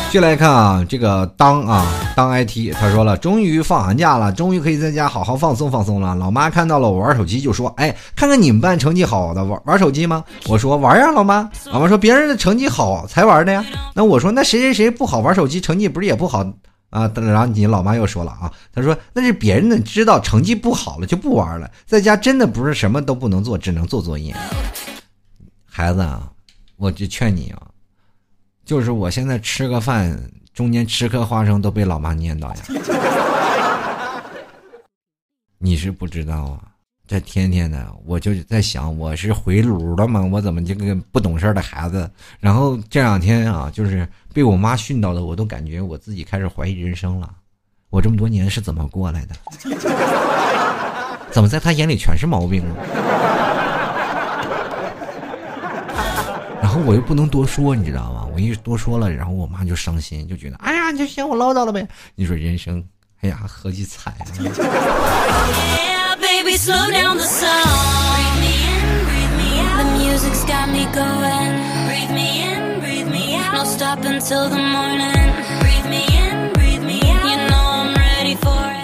[0.10, 6.15] 接来看啊，这个当啊当 IT，他说了，终于放寒假了，终于可以在家好好放松放松了。
[6.15, 16.39] 老妈看到了我玩手机，就说：“哎，看看你们班成绩好的玩玩手机吗？”我说：“玩呀，老妈。”老妈说：“别人的成绩好才玩的呀。”那我说：“那谁谁谁不好玩手机，成绩不是也不好
[16.89, 24.34] 啊？”然后你老妈又说了啊，他说：“那是别人的知道成绩不好了就不玩了，在家真的不是什么都不能做，只能做作业。”
[25.70, 26.24] 孩子啊，
[26.78, 27.62] 我就劝你啊。
[28.67, 30.19] 就是我现在吃个饭，
[30.53, 32.58] 中间吃颗花生都被老妈念叨呀。
[35.58, 36.60] 你是不知道啊，
[37.08, 40.21] 这天天的，我就在想，我是回炉了吗？
[40.21, 42.12] 我怎么这个不懂事的孩子？
[42.41, 47.34] 然后这两天啊，就是被我妈训到的，我都感觉我自己开始怀疑人生了。
[47.89, 49.36] 我这么多年是怎么过来的？
[51.32, 52.75] 怎么在他眼里全是毛病呢？
[56.78, 58.28] 后我又不能多说，你知道吗？
[58.32, 61.88] 我一多说了，然后我妈就伤心，就觉得，哎呀，你就嫌我唠叨了呗。
[62.13, 62.84] 你说人生，
[63.22, 64.28] 哎呀，何其惨啊！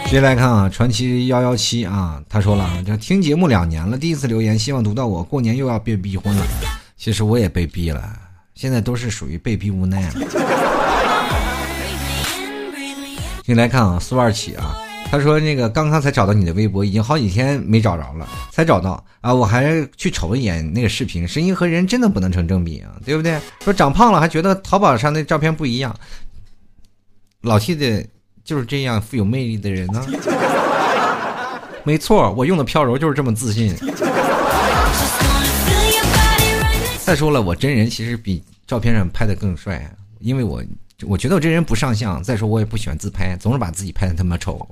[0.09, 5.23] 接来看啊，传奇幺幺七啊，他说了，这听节目两年了，第一次留言，希望读到我。
[5.23, 6.45] 过年又要被逼婚了。
[6.97, 8.17] 其实我也被逼了，
[8.55, 10.15] 现在都是属于被逼无奈了。
[13.45, 14.73] 先来看啊，苏二起啊，
[15.11, 19.33] 他说那个刚刚才找到你的微博，已经好几天没找着了，才找到啊！
[19.33, 23.37] 我还去瞅了一眼那个视频，声音和人真的不能成正比啊，对不对？
[23.61, 25.93] 说长胖了还觉得淘宝上那照片不一样，
[27.41, 28.05] 老 T 的
[28.45, 30.05] 就是这样富有魅力的人呢。
[31.83, 33.75] 没错，我用的飘柔就是这么自信。
[37.05, 40.63] 再说了，我真人其实比照片上拍的更帅，因为我
[41.05, 42.23] 我觉得我这人不上相。
[42.23, 44.65] 再说我也不喜欢自拍，总是把自己拍的他妈丑。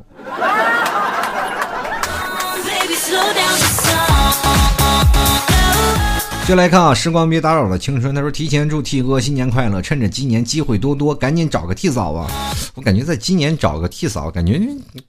[6.48, 8.16] 就来看啊，时光别打扰了青春。
[8.16, 12.28] 他说：“提前祝 T 哥新年快乐，趁着今年机会多多，赶紧找个替嫂吧。”
[12.76, 14.60] 我感觉在今年找个替嫂，感觉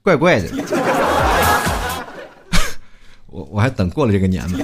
[0.01, 0.49] 怪怪的。
[3.27, 4.59] 我我还等过了这个年呢。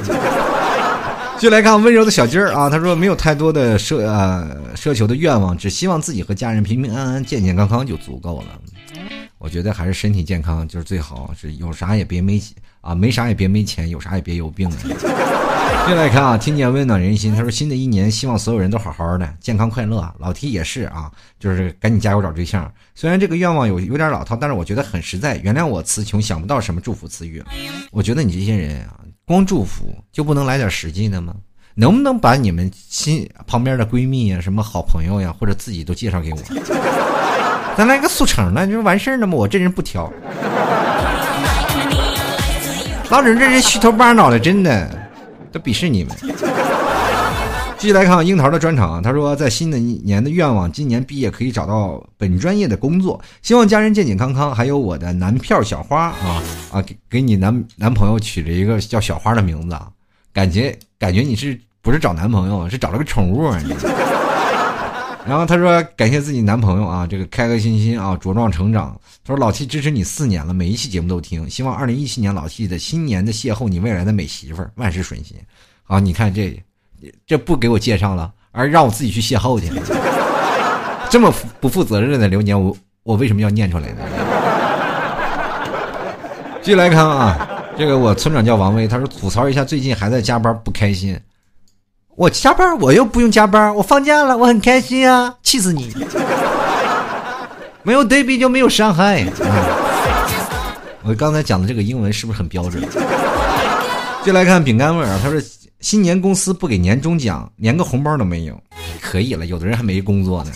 [1.41, 8.59] 就来看温柔的小鸡儿啊，他说没有太多的奢呃奢求的愿望，只希望自己和家人平平安安、健健康康就足够了。
[9.37, 12.41] 我觉得还是身体健康就是最好，是有啥也别没
[12.81, 14.69] 啊，没啥也别没钱，有啥也别有病。
[15.89, 17.33] 就来看啊，听见温暖人心。
[17.33, 20.13] 他说新的一年希望所有人都好好的，健康快乐。
[20.19, 21.09] 老 T 也是啊，
[21.39, 22.71] 就是赶紧加油找对象。
[22.93, 25.37] 虽然这个愿望有有点老套，但是我觉得很实在。
[25.37, 27.43] 原谅我词穷，想不到什么祝福词语。
[27.91, 28.99] 我觉得你这些人啊。
[29.25, 31.33] 光祝福就不能来点实际的吗？
[31.73, 36.37] 能不能把你们亲旁边的闺蜜呀、什么好朋友呀，或者自己都介绍给我？
[37.75, 39.35] 咱来个速成的，就完事儿了吗？
[39.35, 40.11] 我这人不挑。
[43.09, 44.98] 老整这人虚头巴脑的，真的
[45.51, 46.15] 都鄙视你们。
[47.77, 56.43] 继续来看樱桃的专场啊，他说在新的一年的愿望，今年毕业可以找到本专业的工作，希望家人健健康康，还有我的男票小花啊
[56.73, 59.87] 啊，给给你男男朋友取了一个叫小花的名字啊，
[60.33, 63.49] 感觉感觉你是不是找男朋友，是找了个宠物。
[65.29, 68.99] 然后他说感谢自己男朋友啊，这个开开心心啊茁壮成长。
[69.23, 75.37] 他说老 T 支持你四年了，每一期节目都听，希望二零一七年老 T 的新年的邂逅你未来的美媳妇儿，万事顺心。
[75.85, 76.61] 啊，你看这。
[77.25, 79.71] 这不给我介绍了，而让我自己去邂逅去，
[81.09, 84.01] 这么不负责任的流年，我我为什么要念出来呢？
[86.61, 91.17] 继续来看啊，这个我村长叫王威，他说吐槽一下最近还在加班不开心。
[92.19, 95.95] 我加班我又不用加班，我放假了我很开心啊，气死你！
[97.81, 99.25] 没有对比就没有伤害。
[101.01, 102.83] 我刚才讲的这个英文是不是很标准？
[104.25, 105.41] 就来看饼干味儿啊，他说。
[105.79, 108.61] 新年公司不给年终奖，连个红包都没有，
[108.99, 109.45] 可以了。
[109.45, 110.51] 有的人还没工作呢。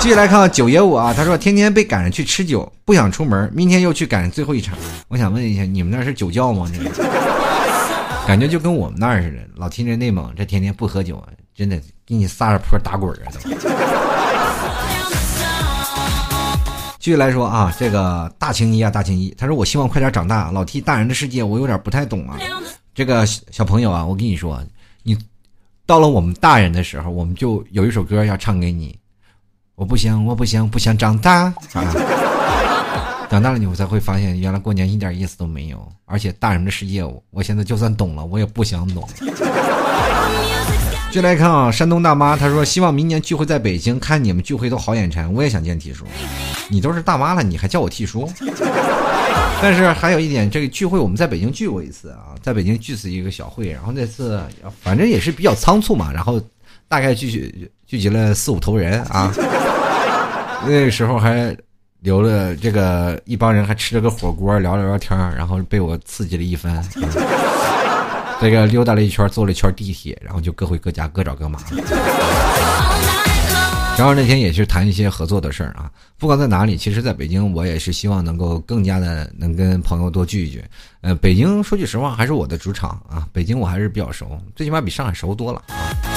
[0.00, 4.74] 继续来看九爷我啊，他说天天被赶着去吃酒，不想出门，明天又去赶最后一场。
[5.08, 6.66] 我想问一下，你们那是酒窖吗？
[6.74, 6.82] 这
[8.26, 9.38] 感觉就跟我们那儿似的。
[9.54, 11.22] 老听着内蒙这天天不喝酒，
[11.54, 13.38] 真的给你撒着泼打滚儿啊都。
[16.98, 20.50] 继续来说啊，这个大青衣啊，大青衣，他说我希望快点长大。
[20.50, 22.36] 老 T 大人的世界我有点不太懂啊。
[22.96, 24.60] 这个小朋友啊，我跟你说，
[25.04, 25.16] 你
[25.86, 28.98] 到了我们大人的时候，我们就有一首歌要唱给你。
[29.76, 31.74] 我不想，我不想，不想长大啊！
[33.28, 35.86] 长大了，你才会发现，原来过年一点意思都没有。
[36.04, 39.06] 而且大人的世界，我现在就算懂了，我也不想懂。
[41.10, 46.04] 就来看啊，山东大妈，她说希望明年聚会在北京，看你们聚会都好眼馋，我也想见 T 叔。
[46.68, 48.30] 你都是大妈了，你还叫我 T 叔？
[49.62, 54.40] 但是还有一点，这个聚会我们在北京聚过一次啊，在北京聚次一个小会，然后那次
[54.82, 56.40] 反正也是比较仓促嘛，然后
[56.86, 59.32] 大概聚聚聚集了四五头人啊，
[60.64, 61.56] 那个时候还
[62.00, 66.84] 留了这个一帮人还吃了个火锅，聊了聊天，然后被我刺激了一番，
[68.40, 71.58] 这个溜达了一圈，坐了一圈地铁，然后就各回各家，各找各妈。
[73.98, 80.62] 然后那天也是谈一些合作的事儿啊，不管在哪里，其实在北京我也是希望能够更加的能跟朋友多聚一聚。
[81.00, 86.15] 呃，北京说句实话还是我的主场啊，北京我还是比较熟，最起码比上海熟多了啊。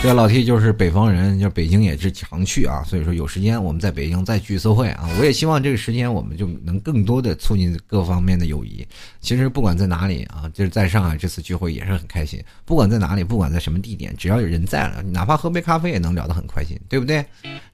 [0.00, 5.10] 这个老 T 就是北方人，就北京也是常去啊，所以说有时间我们在北京再聚一次会啊。
[5.18, 8.86] 我也希望这个时间我们就能更多的促进各方面的友谊。
[9.20, 12.40] 其实不管在哪里啊，就是在上海这次聚会也是很开心。
[12.64, 17.24] 不管在哪里，不管在什么地点，只要有人在了，哪怕喝杯咖啡也能聊得很开心，对不对？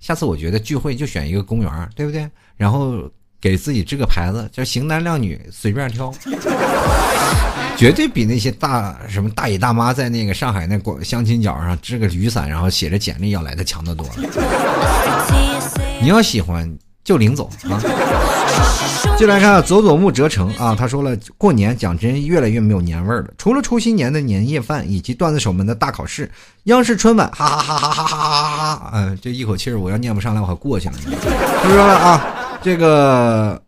[0.01, 2.27] 下次我觉得聚会就选一个公园，对不对？
[2.57, 3.07] 然后
[3.39, 6.11] 给自己支个牌子，叫型男靓女随便挑。
[7.77, 14.07] 绝对比那些大什么大爷大妈在那个上海那广相亲角上支个雨伞，然后写着简历要来的强得多。
[16.01, 16.71] 你要喜欢
[17.03, 17.81] 就领走啊。
[19.17, 23.29] 进来看佐佐木哲成啊，他说了，过年讲真越来越没有年味儿了。
[23.39, 26.29] 除了除夕年的年夜饭以及段子手们的大考试，
[26.65, 30.95] 央视春晚哈哈哈哈哈哈哈哈哈，嗯，这一口气儿我要念不上来，我还过去了。
[31.63, 32.27] 他说了啊，
[32.61, 33.61] 这个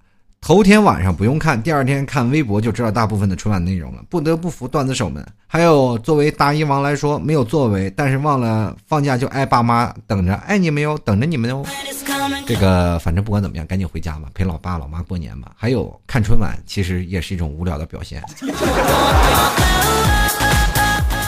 [0.47, 4.05] 头天晚上不用看，第二天看微博就知道大部分的春晚内容了。
[4.09, 11.67] 不得不服段子手们，还有作为大一王来说，没有作为，但是忘了放假就爱爸妈等着，爱你们哟，等着你们哟。
[12.47, 15.51] 这个反正不管怎么样，赶紧回家吧，陪老爸老妈过年吧。
[15.57, 18.23] 还有看春晚，其实也是一种无聊的表现。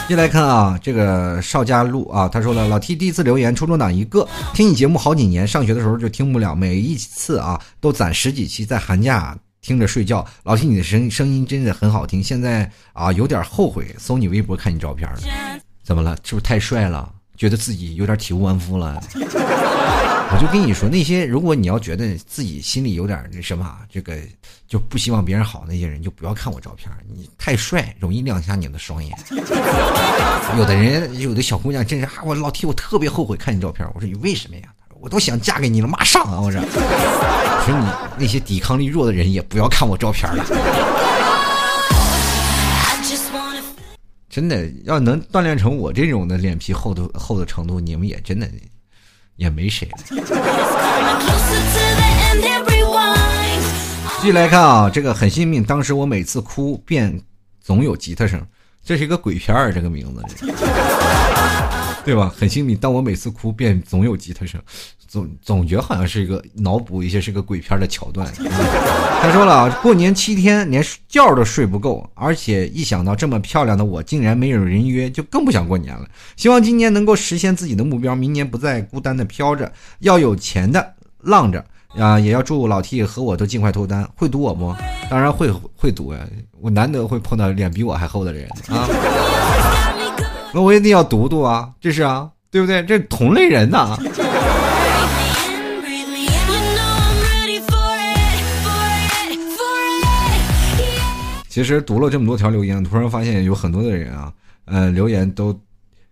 [0.09, 10.25] 进来看啊，这个邵家路啊，他说了，老 T 第一次留言，初中党一个，听你节目好几年，上学的时候就听不了，每一次啊都攒十几期，在寒假听着睡觉。
[10.41, 15.19] 老 T 你的声声音真的很好听，现在啊有点后悔搜你微博看你照片了，
[15.83, 16.17] 怎么了？
[16.23, 17.07] 是不是太帅了？
[17.37, 18.99] 觉得自己有点体无完肤了？
[20.31, 24.15] 我就跟你说，那些如果你要觉得自己心里有点那什么，这个
[24.67, 26.89] 就不希望别人好那些人，就不要看我照片。
[27.13, 29.11] 你太帅，容易亮瞎你的双眼。
[30.57, 33.87] 有的人，有的小姑娘，真是啊，我老提，我特别后悔看你照片。
[33.95, 34.63] 我说你为什么呀？
[35.01, 36.39] 我都想嫁给你了，马上啊！
[36.41, 37.87] 我说，我说你
[38.23, 40.45] 那些抵抗力弱的人也不要看我照片了。
[44.29, 48.47] 真的要能锻炼成我这种的脸皮厚的厚的程度，你们也真的。
[49.39, 49.97] 也没谁了。
[54.21, 55.63] 继续来看啊，这个很幸运。
[55.63, 57.17] 当时我每次哭便
[57.61, 58.45] 总有吉他声，
[58.83, 60.21] 这是一个鬼片儿，这个名字，
[62.05, 62.33] 对吧？
[62.35, 62.77] 很信命。
[62.77, 64.61] 当我每次哭便总有吉他声。
[65.07, 68.31] 总总觉得好像是一个脑补一些是个鬼片的桥段。
[69.21, 76.07] 他说了，过年七天连觉都睡不够，而且一想到这么漂亮的我竟然没有人约，就更不想过年了。
[76.35, 79.71] 希望今年能够实现自己的目标，明年不再孤单的飘着，
[80.01, 81.65] 要有钱的浪着
[81.97, 82.19] 啊！
[82.19, 84.07] 也要祝老 T 和我都尽快脱单。
[84.15, 84.75] 会赌我不？
[85.09, 86.19] 当然会会赌呀！
[86.61, 88.87] 我难得会碰到脸比我还厚的人啊！
[90.53, 91.69] 那我一定要读读啊！
[91.79, 92.83] 这是啊，对不对？
[92.83, 93.97] 这同类人呐。
[101.47, 104.31] 其实读了这么多条留言，突然发现有很多的人啊，
[104.65, 105.57] 呃，留言都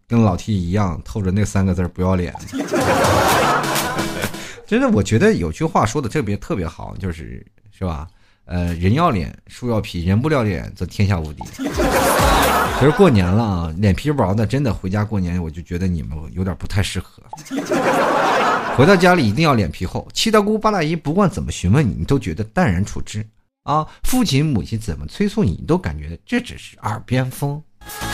[0.08, 2.34] 跟老 T 一样，透着那三个字不要脸。
[4.68, 8.08] 真的，我觉得有句话说的特别特别好，就是是吧？
[8.48, 11.44] 呃，人要脸，树要皮，人不要脸则天下无敌。
[12.80, 17.22] 其实过年了啊，脸皮薄的真的回家过年，我就觉得你们有点不太适合。
[18.78, 23.26] 回到家里一定要脸皮厚，七大姑八大姨不管怎么询问你，你都觉得淡然处之。
[23.64, 27.62] 啊，父亲母亲怎么催促你，都感觉这只是耳边风。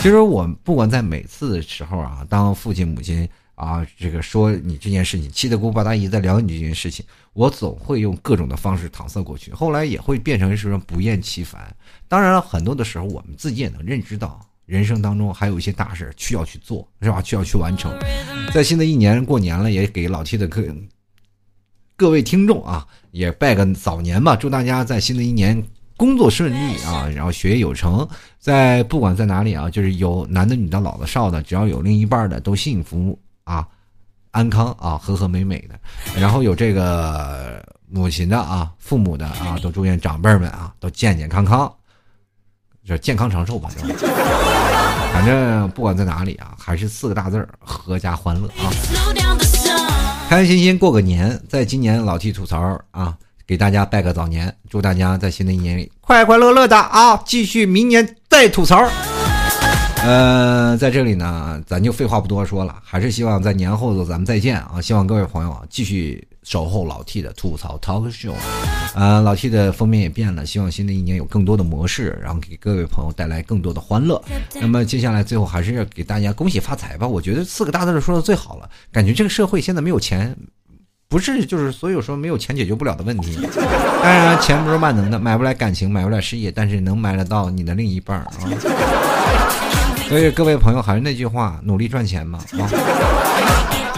[0.00, 9.52] 其实我不管在每次的时候啊，当父亲母亲啊这个说你这件事情，七大姑八大姨在聊你这件事情，我总会用各种的方式搪塞过去。
[9.52, 11.74] 后来也会变成是不厌其烦。
[12.08, 17.22] 当然了，很多的时候我们自己也能认知到，人生当中还有一些大事需要去做，是吧？
[17.22, 17.92] 需要去完成。
[18.52, 20.62] 在新的一年过年了，也给老七的各。
[21.96, 25.62] 各位听众啊，也拜个早年吧，祝大家在新的一年
[25.96, 28.08] 工作顺利啊，然后学业有成，
[28.40, 33.66] 在不管在哪里啊，就是有男的、女的、老的、少的，只要有另一半的都幸福啊，
[34.30, 35.78] 安康啊，和和美美的。
[36.20, 41.72] 然后有这个母亲的啊，父母的啊，都祝愿长辈们啊都健健康康，
[42.86, 43.70] 就健康长寿吧。
[45.12, 48.72] 反正不管在哪里啊，还是四个大字儿：阖家欢乐啊。
[50.28, 53.16] 开开心心过个年，在今年老 T 吐槽啊，
[53.46, 58.90] 给大家拜个早年，祝大家在新的一年里快快乐乐的啊，继续明年再吐槽。
[60.06, 64.80] 呃，在这里呢，咱就废话不多说了，还是希望在年后的咱们再见啊！
[64.82, 66.26] 希望各位朋友啊，继续。
[66.44, 68.34] 守候老 T 的吐槽 talk show，
[68.94, 74.22] 啊，老 T 的封面也变了，希望新的一年有更多的模式，然后给各位朋友带来更多的欢乐。
[74.60, 78.68] 那么接下来最后还是要给大家恭喜发财吧，我觉得四个大字说的最好了。
[78.92, 80.36] 感觉这个社会现在没有钱，
[81.08, 83.38] 不是就是所有说没有钱解决不了的问题。
[84.02, 88.30] 当然钱不是万能的，买不来感情，买不来事业，但是能买得到你的另一半啊。
[90.14, 92.70] 所以各位朋友还是那句话，努力赚钱嘛 啊。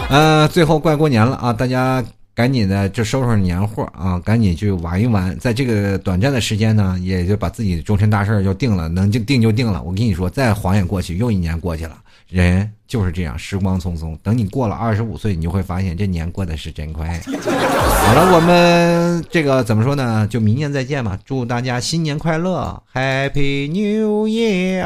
[0.09, 2.03] 呃，最后快过年了啊，大家。
[2.33, 4.19] 赶紧的，就收拾年货啊！
[4.19, 9.81] 赶紧去玩一玩，在这个短暂的时间呢，也就把自己的终身大事就定了，能就定就定了。
[9.81, 11.97] 我跟你说，再晃眼过去，又一年过去了。
[12.29, 14.17] 人就是这样，时光匆匆。
[14.21, 17.19] 等你过了二十五岁，你就会发现这年过得是真快。
[17.27, 20.27] 好了，我们这个怎么说呢？
[20.29, 21.17] 就明年再见吧！
[21.25, 24.83] 祝大家新年快乐，Happy New Year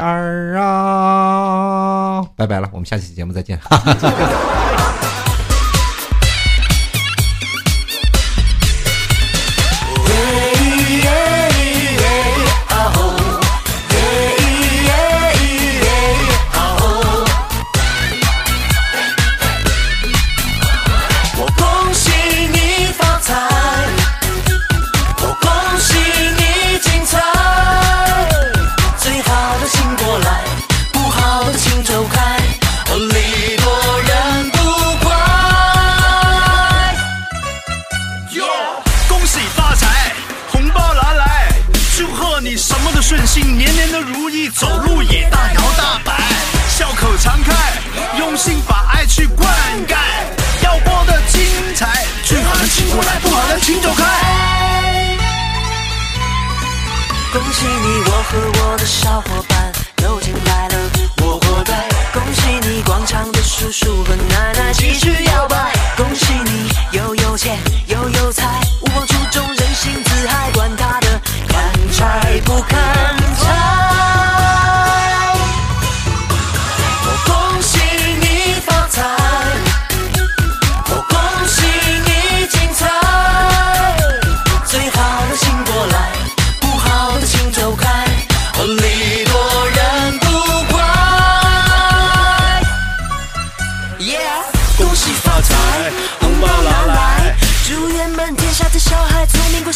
[0.58, 2.22] 啊！
[2.36, 3.58] 拜拜了，我们下期节目再见。
[3.58, 4.71] 哈哈哈哈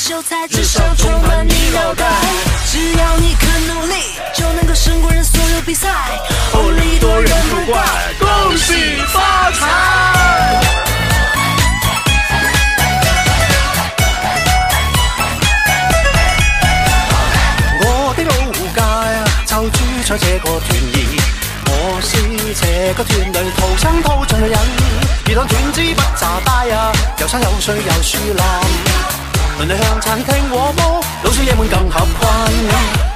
[0.07, 2.07] 秀才，至少充满你脑袋。
[2.71, 3.95] 只要你肯努力，
[4.33, 5.89] 就能够胜过人所有比赛。
[6.53, 7.83] 哦，礼多人不怪，
[8.21, 9.67] 恭喜发财。
[17.83, 18.31] 我的老
[18.77, 21.21] 街啊，就住在這個屯兒。
[21.69, 22.17] 我是
[22.55, 24.57] 這個團裏土生土長的人，
[25.27, 29.26] 而當團支不炸帶啊，有山有水有樹林。
[29.59, 32.01] 鄰里向餐厅和睦，老少爷们更合
[32.51, 33.16] 群。